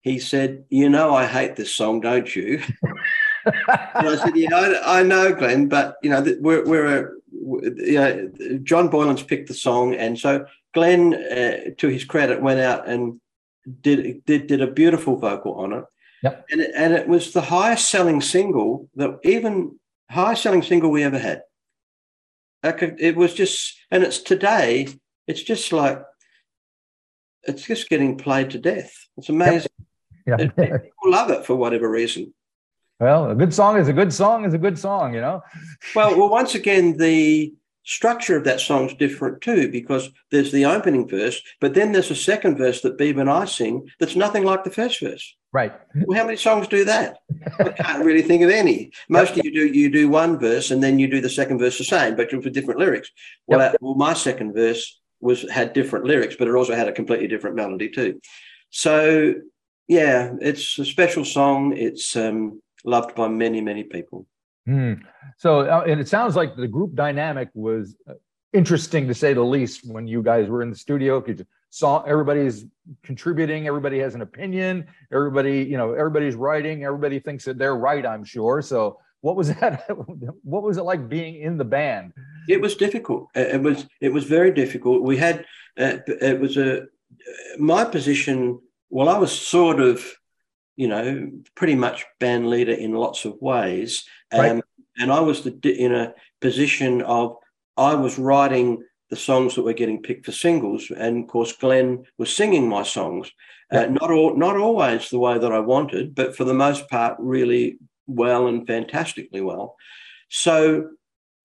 he 0.00 0.18
said, 0.18 0.64
"You 0.70 0.88
know, 0.88 1.14
I 1.14 1.26
hate 1.26 1.56
this 1.56 1.76
song, 1.76 2.00
don't 2.00 2.34
you?" 2.34 2.62
and 3.44 4.08
I 4.08 4.16
said, 4.16 4.36
"Yeah, 4.36 4.56
I, 4.56 5.00
I, 5.00 5.02
know, 5.02 5.34
Glenn, 5.34 5.68
but 5.68 5.96
you 6.02 6.08
know, 6.08 6.24
we're 6.40 6.64
we're 6.64 6.98
a 6.98 7.10
you 7.30 7.94
know, 7.94 8.30
John 8.62 8.88
Boylan's 8.88 9.22
picked 9.22 9.48
the 9.48 9.54
song, 9.54 9.94
and 9.94 10.18
so 10.18 10.46
Glenn, 10.72 11.14
uh, 11.14 11.70
to 11.78 11.88
his 11.88 12.04
credit, 12.04 12.42
went 12.42 12.60
out 12.60 12.88
and 12.88 13.20
did 13.80 14.24
did 14.24 14.46
did 14.46 14.60
a 14.60 14.70
beautiful 14.70 15.16
vocal 15.16 15.54
on 15.54 15.72
it. 15.72 15.84
Yep. 16.22 16.46
And 16.50 16.60
it, 16.60 16.70
and 16.76 16.92
it 16.92 17.08
was 17.08 17.32
the 17.32 17.40
highest 17.40 17.90
selling 17.90 18.20
single 18.20 18.88
that 18.96 19.18
even 19.24 19.78
highest 20.10 20.42
selling 20.42 20.62
single 20.62 20.90
we 20.90 21.02
ever 21.02 21.18
had. 21.18 21.42
It 22.62 23.16
was 23.16 23.32
just, 23.32 23.78
and 23.90 24.02
it's 24.02 24.18
today. 24.18 24.88
It's 25.26 25.42
just 25.42 25.72
like 25.72 26.02
it's 27.44 27.62
just 27.62 27.88
getting 27.88 28.18
played 28.18 28.50
to 28.50 28.58
death. 28.58 28.92
It's 29.16 29.30
amazing. 29.30 29.70
Yep. 30.26 30.40
Yep. 30.40 30.56
People 30.56 30.90
love 31.10 31.30
it 31.30 31.46
for 31.46 31.54
whatever 31.54 31.90
reason. 31.90 32.34
Well, 32.98 33.30
a 33.30 33.34
good 33.34 33.54
song 33.54 33.78
is 33.78 33.88
a 33.88 33.94
good 33.94 34.12
song 34.12 34.44
is 34.44 34.52
a 34.52 34.58
good 34.58 34.78
song, 34.78 35.14
you 35.14 35.22
know. 35.22 35.42
well, 35.96 36.18
well, 36.18 36.28
once 36.28 36.54
again, 36.54 36.98
the 36.98 37.54
structure 37.84 38.36
of 38.36 38.44
that 38.44 38.60
song 38.60 38.88
is 38.88 38.94
different 38.94 39.40
too, 39.40 39.70
because 39.70 40.10
there's 40.30 40.52
the 40.52 40.64
opening 40.64 41.08
verse, 41.08 41.40
but 41.60 41.74
then 41.74 41.92
there's 41.92 42.10
a 42.10 42.16
second 42.16 42.56
verse 42.56 42.82
that 42.82 42.98
Beeb 42.98 43.20
and 43.20 43.30
I 43.30 43.44
sing 43.44 43.88
that's 43.98 44.16
nothing 44.16 44.44
like 44.44 44.64
the 44.64 44.70
first 44.70 45.00
verse. 45.00 45.36
Right. 45.52 45.72
Well, 45.94 46.16
how 46.16 46.24
many 46.24 46.36
songs 46.36 46.68
do 46.68 46.84
that? 46.84 47.18
I 47.58 47.70
can't 47.70 48.04
really 48.04 48.22
think 48.22 48.42
of 48.42 48.50
any. 48.50 48.92
Most 49.08 49.30
yep. 49.30 49.38
of 49.38 49.44
you 49.46 49.52
do 49.52 49.78
you 49.78 49.90
do 49.90 50.08
one 50.08 50.38
verse 50.38 50.70
and 50.70 50.82
then 50.82 50.98
you 50.98 51.08
do 51.08 51.20
the 51.20 51.28
second 51.28 51.58
verse 51.58 51.78
the 51.78 51.84
same, 51.84 52.14
but 52.16 52.32
with 52.32 52.52
different 52.52 52.78
lyrics. 52.78 53.10
Well, 53.46 53.58
yep. 53.58 53.76
well, 53.80 53.94
my 53.94 54.14
second 54.14 54.54
verse 54.54 55.00
was 55.20 55.48
had 55.50 55.72
different 55.72 56.04
lyrics, 56.04 56.36
but 56.38 56.48
it 56.48 56.54
also 56.54 56.74
had 56.74 56.88
a 56.88 56.92
completely 56.92 57.26
different 57.26 57.56
melody 57.56 57.88
too. 57.88 58.20
So 58.70 59.34
yeah, 59.88 60.34
it's 60.40 60.78
a 60.78 60.84
special 60.84 61.24
song. 61.24 61.76
It's 61.76 62.14
um, 62.14 62.62
loved 62.84 63.16
by 63.16 63.26
many, 63.26 63.60
many 63.60 63.82
people. 63.82 64.26
Mm. 64.70 65.02
So, 65.36 65.60
uh, 65.60 65.84
and 65.86 66.00
it 66.00 66.08
sounds 66.08 66.36
like 66.36 66.56
the 66.56 66.68
group 66.68 66.94
dynamic 66.94 67.48
was 67.54 67.96
uh, 68.08 68.14
interesting 68.52 69.08
to 69.08 69.14
say 69.14 69.34
the 69.34 69.42
least 69.42 69.86
when 69.90 70.06
you 70.06 70.22
guys 70.22 70.48
were 70.48 70.62
in 70.62 70.70
the 70.70 70.76
studio 70.76 71.22
you 71.26 71.44
saw 71.70 72.02
everybody's 72.02 72.66
contributing, 73.02 73.66
everybody 73.66 73.98
has 73.98 74.14
an 74.14 74.22
opinion, 74.22 74.86
everybody, 75.12 75.62
you 75.62 75.76
know, 75.76 75.92
everybody's 75.92 76.34
writing, 76.34 76.84
everybody 76.84 77.18
thinks 77.18 77.44
that 77.44 77.58
they're 77.58 77.76
right, 77.76 78.06
I'm 78.06 78.24
sure. 78.24 78.62
So, 78.62 78.98
what 79.22 79.36
was 79.36 79.48
that? 79.60 79.84
what 80.42 80.62
was 80.62 80.78
it 80.78 80.82
like 80.82 81.08
being 81.08 81.36
in 81.36 81.56
the 81.58 81.64
band? 81.64 82.12
It 82.48 82.60
was 82.60 82.76
difficult. 82.76 83.28
It 83.34 83.60
was 83.60 83.86
it 84.00 84.12
was 84.12 84.24
very 84.24 84.52
difficult. 84.52 85.02
We 85.02 85.16
had 85.16 85.44
uh, 85.78 85.98
it 86.06 86.40
was 86.40 86.56
a 86.56 86.86
my 87.58 87.84
position. 87.84 88.60
Well, 88.88 89.08
I 89.08 89.18
was 89.18 89.30
sort 89.30 89.80
of 89.80 90.04
you 90.80 90.88
know, 90.88 91.30
pretty 91.56 91.74
much 91.74 92.06
band 92.20 92.48
leader 92.48 92.72
in 92.72 92.94
lots 92.94 93.26
of 93.26 93.36
ways. 93.42 94.02
Um, 94.32 94.40
right. 94.40 94.62
And 94.98 95.12
I 95.12 95.20
was 95.20 95.42
the, 95.42 95.52
in 95.64 95.94
a 95.94 96.14
position 96.40 97.02
of 97.02 97.36
I 97.76 97.94
was 97.94 98.18
writing 98.18 98.84
the 99.08 99.16
songs 99.16 99.54
that 99.54 99.62
were 99.62 99.72
getting 99.72 100.02
picked 100.02 100.26
for 100.26 100.32
singles, 100.32 100.90
and 100.96 101.24
of 101.24 101.28
course 101.28 101.52
Glenn 101.52 102.04
was 102.18 102.34
singing 102.34 102.68
my 102.68 102.82
songs. 102.82 103.30
Uh, 103.72 103.86
not 103.86 104.10
all, 104.10 104.36
not 104.36 104.56
always 104.56 105.10
the 105.10 105.18
way 105.18 105.38
that 105.38 105.52
I 105.52 105.60
wanted, 105.60 106.14
but 106.14 106.36
for 106.36 106.44
the 106.44 106.54
most 106.54 106.88
part, 106.88 107.16
really 107.18 107.78
well 108.06 108.48
and 108.48 108.66
fantastically 108.66 109.40
well. 109.40 109.76
So 110.28 110.90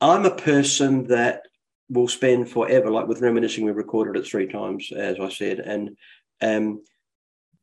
I'm 0.01 0.25
a 0.25 0.35
person 0.35 1.07
that 1.07 1.43
will 1.89 2.07
spend 2.07 2.49
forever, 2.49 2.89
like 2.89 3.07
with 3.07 3.21
reminiscing, 3.21 3.63
we 3.63 3.71
recorded 3.71 4.19
it 4.19 4.27
three 4.27 4.47
times, 4.47 4.91
as 4.91 5.19
I 5.19 5.29
said, 5.29 5.59
and 5.59 5.95
um, 6.41 6.83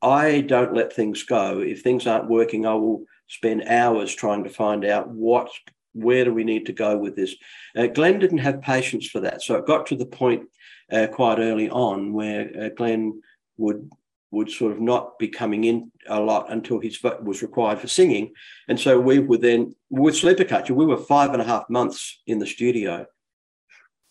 I 0.01 0.41
don't 0.41 0.73
let 0.73 0.93
things 0.93 1.23
go. 1.23 1.59
If 1.59 1.81
things 1.81 2.07
aren't 2.07 2.29
working, 2.29 2.65
I 2.65 2.73
will 2.73 3.03
spend 3.33 3.63
hours 3.63 4.13
trying 4.13 4.43
to 4.43 4.49
find 4.49 4.85
out 4.85 5.09
what, 5.09 5.49
where 5.93 6.23
do 6.23 6.33
we 6.33 6.43
need 6.43 6.67
to 6.67 6.73
go 6.73 6.97
with 6.97 7.15
this. 7.15 7.35
Uh, 7.75 7.87
Glenn 7.87 8.19
didn't 8.19 8.37
have 8.39 8.61
patience 8.61 9.07
for 9.07 9.21
that, 9.21 9.41
so 9.41 9.55
it 9.55 9.65
got 9.65 9.87
to 9.87 9.95
the 9.95 10.05
point 10.05 10.43
uh, 10.91 11.07
quite 11.07 11.39
early 11.39 11.69
on 11.69 12.13
where 12.13 12.49
uh, 12.59 12.69
Glenn 12.69 13.21
would 13.57 13.89
would 14.31 14.49
sort 14.49 14.71
of 14.71 14.81
not 14.81 15.19
be 15.19 15.27
coming 15.27 15.63
in 15.63 15.91
a 16.07 16.19
lot 16.19 16.51
until 16.51 16.79
his 16.79 16.97
vote 16.97 17.23
was 17.23 17.43
required 17.43 17.77
for 17.79 17.87
singing, 17.87 18.33
and 18.67 18.79
so 18.79 18.99
we 18.99 19.19
were 19.19 19.37
then 19.37 19.75
with 19.89 20.15
Sleeper 20.15 20.43
Catcher, 20.43 20.73
we 20.73 20.87
were 20.87 20.97
five 20.97 21.33
and 21.33 21.41
a 21.41 21.45
half 21.45 21.69
months 21.69 22.21
in 22.25 22.39
the 22.39 22.47
studio 22.47 23.05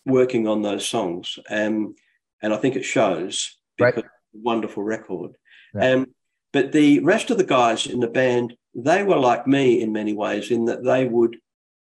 working 0.05 0.47
on 0.47 0.61
those 0.61 0.87
songs, 0.87 1.37
um, 1.49 1.95
and 2.41 2.53
I 2.53 2.57
think 2.57 2.75
it 2.75 2.85
shows 2.85 3.57
because 3.77 3.95
right. 3.95 4.05
wonderful 4.33 4.83
record. 4.83 5.31
Um, 5.79 6.07
but 6.53 6.71
the 6.71 6.99
rest 6.99 7.31
of 7.31 7.37
the 7.37 7.43
guys 7.43 7.87
in 7.87 7.99
the 7.99 8.07
band, 8.07 8.55
they 8.75 9.03
were 9.03 9.17
like 9.17 9.47
me 9.47 9.81
in 9.81 9.91
many 9.91 10.13
ways, 10.13 10.51
in 10.51 10.65
that 10.65 10.83
they 10.83 11.05
would 11.05 11.37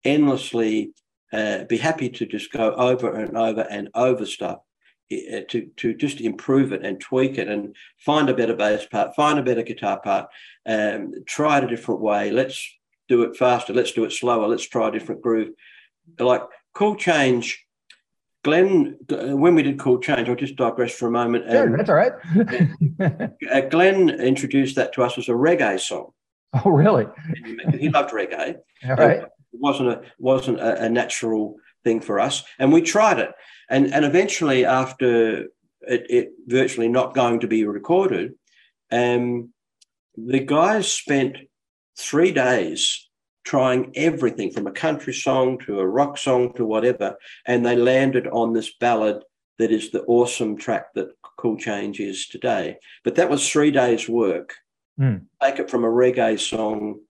endlessly 0.04 0.92
uh, 1.32 1.64
be 1.64 1.76
happy 1.76 2.08
to 2.08 2.26
just 2.26 2.52
go 2.52 2.72
over 2.74 3.14
and 3.14 3.36
over 3.36 3.62
and 3.62 3.88
over 3.94 4.24
stuff 4.24 4.58
uh, 5.12 5.40
to, 5.48 5.70
to 5.76 5.94
just 5.94 6.20
improve 6.20 6.72
it 6.72 6.84
and 6.84 7.00
tweak 7.00 7.38
it 7.38 7.48
and 7.48 7.74
find 7.98 8.28
a 8.28 8.34
better 8.34 8.54
bass 8.54 8.86
part, 8.86 9.14
find 9.14 9.38
a 9.38 9.42
better 9.42 9.62
guitar 9.62 10.00
part, 10.00 10.28
um, 10.66 11.12
try 11.26 11.58
it 11.58 11.64
a 11.64 11.68
different 11.68 12.00
way. 12.00 12.30
Let's 12.30 12.66
do 13.08 13.22
it 13.22 13.36
faster. 13.36 13.72
Let's 13.72 13.92
do 13.92 14.04
it 14.04 14.12
slower. 14.12 14.46
Let's 14.46 14.68
try 14.68 14.88
a 14.88 14.92
different 14.92 15.22
groove. 15.22 15.50
Like 16.18 16.42
Cool 16.74 16.96
Change 16.96 17.66
Glenn, 18.44 18.96
when 19.08 19.54
we 19.54 19.62
did 19.62 19.78
Cool 19.78 19.98
Change, 19.98 20.28
I'll 20.28 20.36
just 20.36 20.56
digress 20.56 20.94
for 20.94 21.08
a 21.08 21.10
moment. 21.10 21.50
Sure, 21.50 21.66
um, 21.66 21.76
that's 21.76 21.90
all 21.90 21.96
right. 21.96 22.12
uh, 23.52 23.60
Glenn 23.68 24.10
introduced 24.10 24.76
that 24.76 24.92
to 24.94 25.02
us 25.02 25.18
as 25.18 25.28
a 25.28 25.32
reggae 25.32 25.80
song. 25.80 26.12
Oh, 26.64 26.70
really? 26.70 27.04
he 27.78 27.90
loved 27.90 28.10
reggae. 28.10 28.56
All 28.88 28.96
right. 28.96 29.18
It 29.18 29.30
wasn't 29.52 29.90
a 29.90 30.02
wasn't 30.18 30.60
a, 30.60 30.84
a, 30.84 30.88
natural 30.88 31.56
thing 31.84 32.00
for 32.00 32.18
us, 32.18 32.42
and 32.58 32.72
we 32.72 32.80
tried 32.80 33.18
it, 33.18 33.32
and 33.68 33.92
and 33.92 34.04
eventually, 34.06 34.64
after 34.64 35.40
it, 35.82 36.06
it 36.08 36.28
virtually 36.46 36.88
not 36.88 37.14
going 37.14 37.40
to 37.40 37.46
be 37.46 37.66
recorded, 37.66 38.32
um, 38.90 39.52
the 40.16 40.40
guys 40.40 40.90
spent 40.90 41.36
three 41.98 42.32
days 42.32 43.08
trying 43.44 43.90
everything 43.94 44.50
from 44.50 44.66
a 44.66 44.72
country 44.72 45.14
song 45.14 45.58
to 45.58 45.80
a 45.80 45.86
rock 45.86 46.18
song 46.18 46.52
to 46.52 46.66
whatever. 46.66 47.16
And 47.46 47.64
they 47.64 47.76
landed 47.76 48.26
on 48.26 48.52
this 48.52 48.74
ballad 48.78 49.22
that 49.58 49.72
is 49.72 49.90
the 49.90 50.02
awesome 50.02 50.58
track 50.58 50.92
that 50.94 51.08
Cool 51.38 51.56
Change 51.56 51.98
is 51.98 52.26
today. 52.26 52.76
But 53.04 53.14
that 53.14 53.30
was 53.30 53.48
three 53.48 53.70
days' 53.70 54.06
work. 54.06 54.54
Mm. 54.98 55.26
Take 55.42 55.58
it 55.58 55.70
from 55.70 55.84
a 55.84 55.88
reggae 55.88 56.38
song 56.38 57.00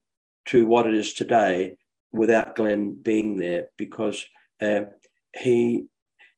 to 0.45 0.65
what 0.65 0.87
it 0.87 0.93
is 0.93 1.13
today 1.13 1.77
without 2.11 2.55
Glenn 2.55 2.97
being 3.01 3.37
there 3.37 3.67
because 3.77 4.25
uh, 4.61 4.81
he 5.37 5.85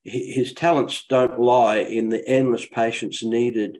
his 0.04 0.52
talents 0.52 1.04
don't 1.08 1.40
lie 1.40 1.78
in 1.78 2.08
the 2.08 2.26
endless 2.26 2.66
patience 2.66 3.22
needed 3.22 3.78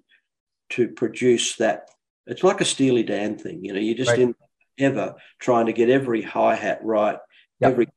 to 0.70 0.88
produce 0.88 1.56
that. 1.56 1.88
It's 2.26 2.44
like 2.44 2.60
a 2.60 2.64
Steely 2.64 3.02
Dan 3.02 3.36
thing, 3.36 3.64
you 3.64 3.72
know. 3.72 3.80
You're 3.80 3.96
just 3.96 4.10
right. 4.10 4.20
in 4.20 4.34
ever 4.78 5.16
trying 5.38 5.66
to 5.66 5.72
get 5.72 5.90
every 5.90 6.22
hi 6.22 6.54
hat 6.54 6.80
right, 6.82 7.18
yep. 7.60 7.72
every 7.72 7.88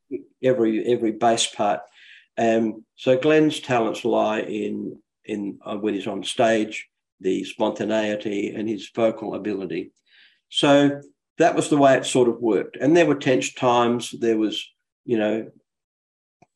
every 0.42 0.84
every 0.86 1.12
bass 1.12 1.46
part. 1.46 1.80
Um, 2.36 2.84
so 2.96 3.16
Glenn's 3.16 3.60
talents 3.60 4.04
lie 4.04 4.40
in 4.40 5.00
in 5.24 5.58
uh, 5.64 5.76
when 5.76 5.94
he's 5.94 6.08
on 6.08 6.24
stage, 6.24 6.88
the 7.20 7.44
spontaneity 7.44 8.54
and 8.54 8.68
his 8.68 8.90
vocal 8.94 9.34
ability. 9.34 9.92
So 10.48 11.00
that 11.38 11.54
was 11.54 11.68
the 11.68 11.76
way 11.76 11.96
it 11.96 12.06
sort 12.06 12.28
of 12.28 12.40
worked. 12.40 12.76
And 12.76 12.96
there 12.96 13.06
were 13.06 13.14
tense 13.14 13.52
times. 13.52 14.14
There 14.18 14.38
was, 14.38 14.64
you 15.04 15.18
know, 15.18 15.50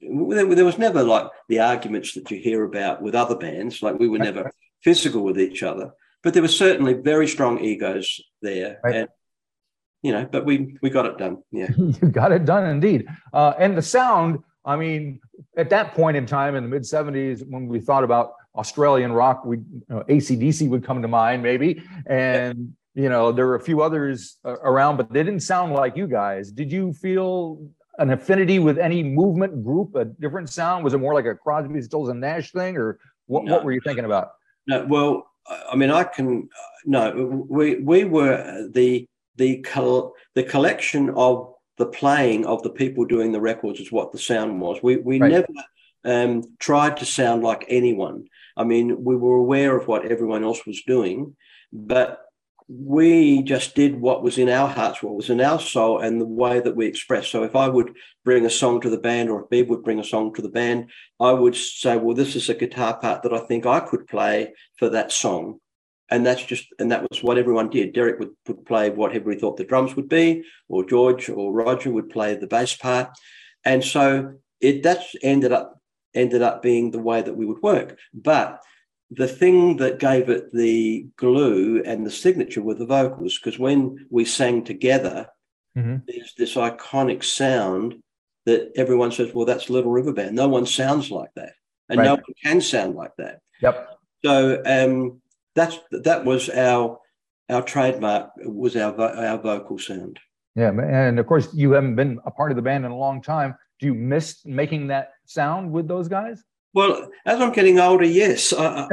there, 0.01 0.65
was 0.65 0.79
never 0.79 1.03
like 1.03 1.27
the 1.49 1.61
arguments 1.61 2.15
that 2.15 2.31
you 2.31 2.39
hear 2.39 2.65
about 2.65 3.03
with 3.03 3.15
other 3.15 3.37
bands. 3.37 3.83
Like 3.83 3.99
we 3.99 4.09
were 4.09 4.19
never 4.19 4.51
physical 4.83 5.23
with 5.23 5.39
each 5.39 5.63
other, 5.63 5.93
but 6.23 6.33
there 6.33 6.43
were 6.43 6.49
certainly 6.49 6.95
very 6.95 7.29
strong 7.29 7.63
egos 7.63 8.21
there. 8.41 8.81
Right. 8.83 8.95
And, 8.95 9.09
you 10.03 10.13
know, 10.13 10.25
but 10.25 10.47
we 10.47 10.79
we 10.81 10.89
got 10.89 11.05
it 11.05 11.19
done. 11.19 11.43
Yeah, 11.53 11.69
you 11.77 12.09
got 12.11 12.33
it 12.33 12.47
done 12.47 12.67
indeed. 12.67 13.07
Uh, 13.33 13.53
and 13.59 13.77
the 13.77 13.83
sound. 13.83 14.39
I 14.65 14.77
mean, 14.77 15.21
at 15.57 15.71
that 15.71 15.95
point 15.95 16.19
in 16.19 16.27
time 16.27 16.55
in 16.55 16.63
the 16.63 16.69
mid 16.69 16.83
'70s, 16.83 17.43
when 17.47 17.67
we 17.67 17.81
thought 17.81 18.05
about 18.05 18.33
Australian 18.55 19.13
rock, 19.13 19.45
we 19.45 19.59
you 19.59 19.83
know, 19.89 20.03
ACDC 20.09 20.69
would 20.69 20.85
come 20.85 21.03
to 21.03 21.09
mind 21.09 21.43
maybe, 21.43 21.83
and 22.07 22.75
you 22.95 23.09
know 23.09 23.33
there 23.33 23.47
were 23.47 23.55
a 23.55 23.61
few 23.61 23.83
others 23.83 24.39
uh, 24.45 24.57
around, 24.63 24.97
but 24.97 25.13
they 25.13 25.23
didn't 25.23 25.41
sound 25.41 25.73
like 25.73 25.97
you 25.97 26.07
guys. 26.07 26.51
Did 26.51 26.73
you 26.73 26.93
feel 26.93 27.69
an 27.99 28.11
affinity 28.11 28.59
with 28.59 28.79
any 28.79 29.03
movement 29.03 29.65
group, 29.65 29.95
a 29.95 30.05
different 30.05 30.51
sound? 30.51 30.85
Was 30.85 30.95
it 30.95 30.99
more 30.99 31.15
like 31.15 31.27
a 31.27 31.35
Crosby, 31.35 31.81
Stills 31.83 32.09
and 32.09 32.21
Nash 32.21 32.51
thing, 32.53 32.77
or 32.77 32.99
what, 33.27 33.45
no, 33.45 33.53
what 33.53 33.65
were 33.65 33.73
you 33.73 33.81
thinking 33.85 34.05
about? 34.05 34.33
No, 34.67 34.85
well, 34.87 35.31
I 35.71 35.77
mean, 35.77 35.91
I 35.91 36.05
can 36.05 36.49
no. 36.85 37.45
We 37.49 37.77
we 37.77 38.05
were 38.05 38.69
the 38.73 39.07
the 39.37 39.59
col- 39.59 40.15
the 40.35 40.43
collection 40.43 41.11
of 41.11 41.55
the 41.79 41.87
playing 41.87 42.45
of 42.47 42.63
the 42.63 42.71
people 42.71 43.05
doing 43.05 43.33
the 43.33 43.41
records 43.41 43.81
is 43.81 43.91
what 43.93 44.13
the 44.13 44.19
sound 44.19 44.61
was. 44.61 44.83
We 44.83 44.97
we 44.97 45.21
right. 45.21 45.31
never 45.31 45.47
um, 46.05 46.43
tried 46.59 46.99
to 46.99 47.05
sound 47.05 47.43
like 47.43 47.65
anyone. 47.69 48.27
I 48.57 48.65
mean, 48.65 49.05
we 49.05 49.17
were 49.17 49.37
aware 49.37 49.77
of 49.77 49.89
what 49.89 50.07
everyone 50.07 50.45
else 50.45 50.67
was 50.67 50.83
doing, 50.83 51.37
but 51.73 52.21
we 52.69 53.43
just 53.43 53.75
did 53.75 54.01
what 54.01 54.23
was 54.23 54.39
in 54.39 54.49
our 54.49 54.69
hearts, 54.69 55.03
what 55.03 55.17
was 55.17 55.29
in 55.29 55.41
our 55.41 55.59
soul, 55.59 55.99
and 55.99 56.21
the 56.21 56.27
way 56.27 56.61
that 56.61 56.77
we 56.77 56.87
expressed. 56.87 57.33
So 57.33 57.43
if 57.43 57.57
I 57.57 57.69
would 57.69 57.97
bring 58.25 58.47
a 58.47 58.51
song 58.51 58.81
to 58.83 58.91
the 58.91 58.99
band, 58.99 59.29
or 59.29 59.43
if 59.43 59.51
Beeb 59.51 59.69
would 59.69 59.83
bring 59.83 59.99
a 59.99 60.05
song 60.05 60.33
to 60.35 60.43
the 60.43 60.49
band, 60.49 60.91
I 61.19 61.33
would 61.33 61.57
say, 61.57 61.97
"Well, 61.97 62.15
this 62.15 62.37
is 62.37 62.49
a 62.49 62.55
guitar 62.55 62.97
part 62.97 63.23
that 63.23 63.33
I 63.33 63.41
think 63.41 63.67
I 63.67 63.81
could 63.81 64.07
play 64.07 64.53
for 64.79 64.89
that 64.91 65.11
song," 65.11 65.59
and 66.11 66.25
that's 66.25 66.45
just 66.45 66.67
and 66.79 66.93
that 66.93 67.11
was 67.11 67.25
what 67.25 67.39
everyone 67.39 67.71
did. 67.71 67.93
Derek 67.93 68.21
would, 68.21 68.31
would 68.47 68.65
play 68.67 68.91
whatever 68.91 69.33
he 69.33 69.39
thought 69.39 69.57
the 69.57 69.65
drums 69.65 69.97
would 69.97 70.09
be, 70.09 70.45
or 70.69 70.85
George 70.85 71.29
or 71.29 71.53
Roger 71.53 71.91
would 71.91 72.09
play 72.09 72.37
the 72.37 72.47
bass 72.47 72.77
part, 72.77 73.09
and 73.65 73.83
so 73.83 74.35
it 74.61 74.85
that's 74.85 75.17
ended 75.25 75.51
up 75.51 75.80
ended 76.15 76.43
up 76.43 76.63
being 76.63 76.91
the 76.91 76.99
way 76.99 77.23
that 77.23 77.37
we 77.37 77.47
would 77.47 77.63
work, 77.63 77.99
but 78.13 78.63
the 79.11 79.29
thing 79.29 79.77
that 79.79 79.99
gave 79.99 80.29
it 80.29 80.53
the 80.53 81.07
glue 81.17 81.83
and 81.85 82.07
the 82.07 82.11
signature 82.11 82.63
were 82.63 82.75
the 82.75 82.87
vocals, 82.87 83.39
because 83.39 83.59
when 83.59 84.07
we 84.11 84.25
sang 84.25 84.63
together, 84.63 85.27
mm-hmm. 85.77 85.97
there's 86.07 86.35
this 86.39 86.55
iconic 86.55 87.25
sound 87.25 87.97
that 88.47 88.71
everyone 88.77 89.11
says, 89.11 89.35
well, 89.35 89.47
that's 89.47 89.69
Little 89.69 89.91
River 89.91 90.13
Band. 90.13 90.37
No 90.37 90.49
one 90.49 90.67
sounds 90.67 91.11
like 91.11 91.31
that. 91.35 91.53
And 91.89 91.99
right. 91.99 92.05
no 92.05 92.15
one 92.15 92.23
can 92.43 92.61
sound 92.61 92.95
like 92.95 93.11
that. 93.19 93.41
Yep. 93.61 93.89
So 94.25 94.63
um, 94.65 95.21
that's 95.57 95.79
that 95.91 96.25
was 96.25 96.49
our 96.49 97.01
our 97.49 97.63
trademark 97.63 98.31
was 98.37 98.77
our 98.77 98.99
our 99.01 99.39
vocal 99.39 99.79
sound. 99.79 100.21
Yeah, 100.55 100.71
and 100.71 101.19
of 101.19 101.27
course 101.27 101.49
you 101.53 101.73
haven't 101.73 101.97
been 101.97 102.21
a 102.25 102.31
part 102.31 102.53
of 102.53 102.57
the 102.57 102.63
band 102.63 102.85
in 102.85 102.93
a 102.93 102.97
long 102.97 103.23
time. 103.23 103.57
Do 103.81 103.87
you 103.87 103.95
miss 103.95 104.45
making 104.45 104.89
that 104.89 105.13
sound 105.25 105.73
with 105.73 105.89
those 105.89 106.09
guys? 106.09 106.43
Well, 106.75 107.09
as 107.27 107.41
I'm 107.41 107.53
getting 107.53 107.81
older, 107.81 108.05
yes, 108.05 108.53
I, 108.53 108.87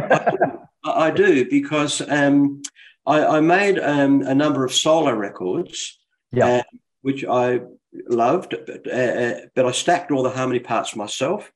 I, 0.84 1.08
I 1.08 1.12
do 1.12 1.48
because 1.50 2.02
um, 2.10 2.62
I, 3.06 3.38
I, 3.38 3.40
made 3.42 3.80
um, 3.80 4.22
a 4.22 4.34
number 4.34 4.66
of 4.66 4.74
solo 4.74 5.12
records, 5.12 6.00
yeah. 6.32 6.48
uh, 6.48 6.64
which 7.02 7.24
I 7.26 7.62
loved, 8.08 8.56
but, 8.66 8.88
uh, 8.88 8.96
uh, 8.96 9.40
but 9.56 9.66
I 9.66 9.72
stacked 9.72 10.12
all 10.12 10.24
the 10.24 10.30
harmony 10.30 10.60
parts 10.60 10.96
myself. 10.96 11.52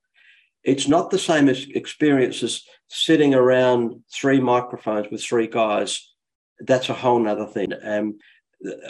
It's 0.63 0.87
not 0.87 1.09
the 1.09 1.17
same 1.17 1.49
as 1.49 1.65
experience 1.73 2.43
as 2.43 2.63
sitting 2.87 3.33
around 3.33 4.03
three 4.13 4.39
microphones 4.39 5.07
with 5.09 5.23
three 5.23 5.47
guys. 5.47 6.13
That's 6.59 6.89
a 6.89 6.93
whole 6.93 7.19
nother 7.19 7.47
thing. 7.47 7.73
Um, 7.83 8.19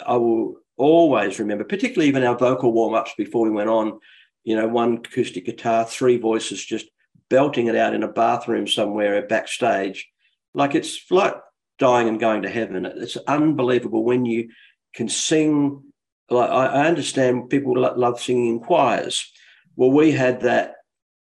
I 0.04 0.16
will 0.16 0.56
always 0.76 1.38
remember, 1.38 1.64
particularly 1.64 2.08
even 2.08 2.24
our 2.24 2.36
vocal 2.36 2.72
warm 2.72 2.94
ups 2.94 3.12
before 3.16 3.44
we 3.44 3.50
went 3.50 3.70
on, 3.70 4.00
you 4.44 4.56
know, 4.56 4.68
one 4.68 4.98
acoustic 4.98 5.46
guitar, 5.46 5.84
three 5.84 6.18
voices 6.18 6.64
just 6.64 6.86
belting 7.30 7.66
it 7.66 7.76
out 7.76 7.94
in 7.94 8.02
a 8.02 8.08
bathroom 8.08 8.66
somewhere 8.66 9.26
backstage. 9.26 10.08
Like 10.54 10.74
it's 10.74 11.10
like 11.10 11.34
dying 11.78 12.08
and 12.08 12.20
going 12.20 12.42
to 12.42 12.50
heaven. 12.50 12.84
It's 12.84 13.16
unbelievable 13.16 14.04
when 14.04 14.24
you 14.24 14.50
can 14.94 15.08
sing. 15.08 15.82
Like 16.28 16.50
I 16.50 16.86
understand 16.86 17.50
people 17.50 17.74
love 17.78 18.20
singing 18.20 18.48
in 18.48 18.60
choirs. 18.60 19.30
Well, 19.76 19.90
we 19.90 20.12
had 20.12 20.42
that 20.42 20.76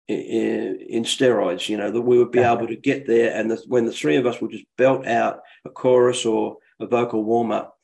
in, 0.08 0.80
in 0.90 1.04
steroids. 1.04 1.70
You 1.70 1.78
know 1.78 1.92
that 1.92 2.02
we 2.02 2.18
would 2.18 2.32
be 2.32 2.40
able 2.40 2.68
to 2.68 2.76
get 2.76 3.08
there, 3.08 3.34
and 3.36 3.52
the, 3.52 3.64
when 3.68 3.86
the 3.86 3.92
three 3.92 4.18
of 4.18 4.26
us 4.26 4.42
would 4.42 4.52
just 4.52 4.66
belt 4.78 5.08
out 5.08 5.40
a 5.66 5.70
chorus 5.70 6.26
or 6.26 6.58
a 6.80 6.88
vocal 6.88 7.24
warm 7.24 7.52
up, 7.52 7.78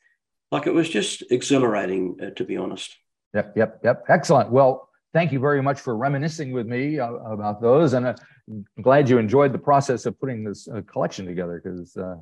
like 0.50 0.66
it 0.66 0.74
was 0.74 0.88
just 0.88 1.22
exhilarating, 1.30 2.16
uh, 2.22 2.30
to 2.30 2.44
be 2.44 2.56
honest. 2.56 2.96
Yep, 3.34 3.56
yep, 3.56 3.80
yep. 3.84 4.04
Excellent. 4.08 4.50
Well, 4.50 4.89
thank 5.12 5.32
you 5.32 5.38
very 5.38 5.62
much 5.62 5.80
for 5.80 5.96
reminiscing 5.96 6.52
with 6.52 6.66
me 6.66 6.98
uh, 6.98 7.12
about 7.12 7.60
those. 7.60 7.92
And 7.92 8.06
uh, 8.06 8.14
I'm 8.48 8.64
glad 8.82 9.08
you 9.08 9.18
enjoyed 9.18 9.52
the 9.52 9.58
process 9.58 10.06
of 10.06 10.18
putting 10.20 10.44
this 10.44 10.68
uh, 10.68 10.82
collection 10.82 11.26
together 11.26 11.60
because 11.62 11.96
uh, 11.96 12.16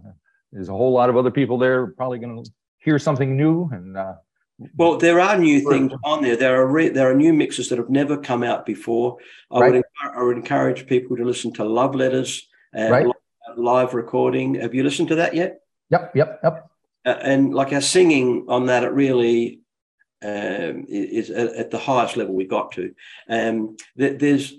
there's 0.52 0.68
a 0.68 0.72
whole 0.72 0.92
lot 0.92 1.10
of 1.10 1.16
other 1.16 1.30
people 1.30 1.58
there 1.58 1.88
probably 1.88 2.18
going 2.18 2.44
to 2.44 2.50
hear 2.78 2.98
something 2.98 3.36
new. 3.36 3.68
And 3.72 3.96
uh, 3.96 4.14
well, 4.76 4.96
there 4.96 5.20
are 5.20 5.38
new 5.38 5.60
things 5.60 5.92
on 6.04 6.22
there. 6.22 6.36
There 6.36 6.60
are 6.60 6.66
re- 6.66 6.88
there 6.88 7.10
are 7.10 7.14
new 7.14 7.32
mixes 7.32 7.68
that 7.68 7.78
have 7.78 7.90
never 7.90 8.16
come 8.16 8.42
out 8.42 8.66
before. 8.66 9.18
I 9.50 9.60
right. 9.60 9.74
would 9.74 9.84
I 10.02 10.22
would 10.22 10.36
encourage 10.36 10.86
people 10.86 11.16
to 11.16 11.24
listen 11.24 11.52
to 11.54 11.64
Love 11.64 11.94
Letters 11.94 12.48
and 12.72 12.90
right. 12.90 13.06
live 13.56 13.94
recording. 13.94 14.56
Have 14.56 14.74
you 14.74 14.82
listened 14.82 15.08
to 15.08 15.16
that 15.16 15.34
yet? 15.34 15.60
Yep, 15.90 16.16
yep, 16.16 16.40
yep. 16.42 16.70
Uh, 17.06 17.10
and 17.22 17.54
like 17.54 17.72
our 17.72 17.80
singing 17.80 18.46
on 18.48 18.66
that, 18.66 18.82
it 18.82 18.92
really 18.92 19.60
um, 20.22 20.84
is 20.88 21.30
at, 21.30 21.70
the 21.70 21.78
highest 21.78 22.16
level 22.16 22.34
we 22.34 22.44
got 22.44 22.72
to. 22.72 22.94
Um, 23.28 23.76
th- 23.96 24.18
there's 24.18 24.54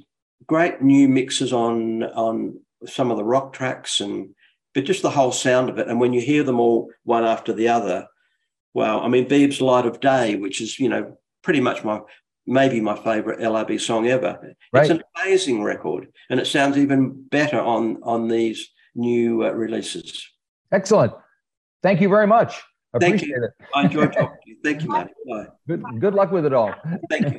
great 0.46 0.82
new 0.82 1.08
mixes 1.08 1.52
on 1.54 2.04
on 2.04 2.60
some 2.86 3.12
of 3.12 3.18
the 3.18 3.26
rock 3.26 3.54
tracks 3.54 4.00
and 4.00 4.30
but 4.74 4.86
just 4.86 5.02
the 5.02 5.10
whole 5.10 5.32
sound 5.32 5.70
of 5.70 5.78
it. 5.78 5.88
And 5.88 6.00
when 6.00 6.14
you 6.14 6.22
hear 6.22 6.44
them 6.44 6.60
all 6.60 6.92
one 7.04 7.26
after 7.26 7.54
the 7.54 7.68
other, 7.68 8.08
well, 8.74 9.02
I 9.02 9.08
mean, 9.08 9.28
Beeb's 9.28 9.62
Light 9.62 9.86
of 9.86 10.00
Day, 10.00 10.36
which 10.36 10.62
is, 10.62 10.80
you 10.80 10.90
know, 10.90 11.18
pretty 11.44 11.60
much 11.60 11.84
my 11.84 12.02
maybe 12.46 12.82
my 12.82 12.96
favorite 12.96 13.40
LRB 13.40 13.80
song 13.80 14.08
ever. 14.08 14.56
Right. 14.72 14.82
It's 14.82 14.90
an 14.90 15.04
amazing 15.22 15.64
record, 15.64 16.08
and 16.30 16.40
it 16.40 16.48
sounds 16.48 16.78
even 16.78 17.24
better 17.30 17.60
on 17.60 18.00
on 18.04 18.28
these 18.28 18.70
new 18.96 19.46
uh, 19.46 19.52
releases. 19.52 20.28
Excellent. 20.72 21.14
Thank 21.82 22.02
you 22.02 22.10
very 22.10 22.28
much. 22.28 22.62
Appreciate 22.94 23.20
Thank 23.20 23.30
you. 23.30 23.44
it. 23.44 23.52
I 23.76 23.84
enjoyed 23.86 24.14
talking 24.14 24.38
to 24.44 24.50
you. 24.50 24.58
Thank 24.64 24.84
you, 24.84 24.90
man. 24.90 25.10
Bye. 25.30 25.46
Good, 25.68 25.84
good 26.00 26.14
luck 26.16 26.32
with 26.32 26.46
it 26.46 26.54
all. 26.54 26.74
Thank 27.10 27.32
you. 27.32 27.38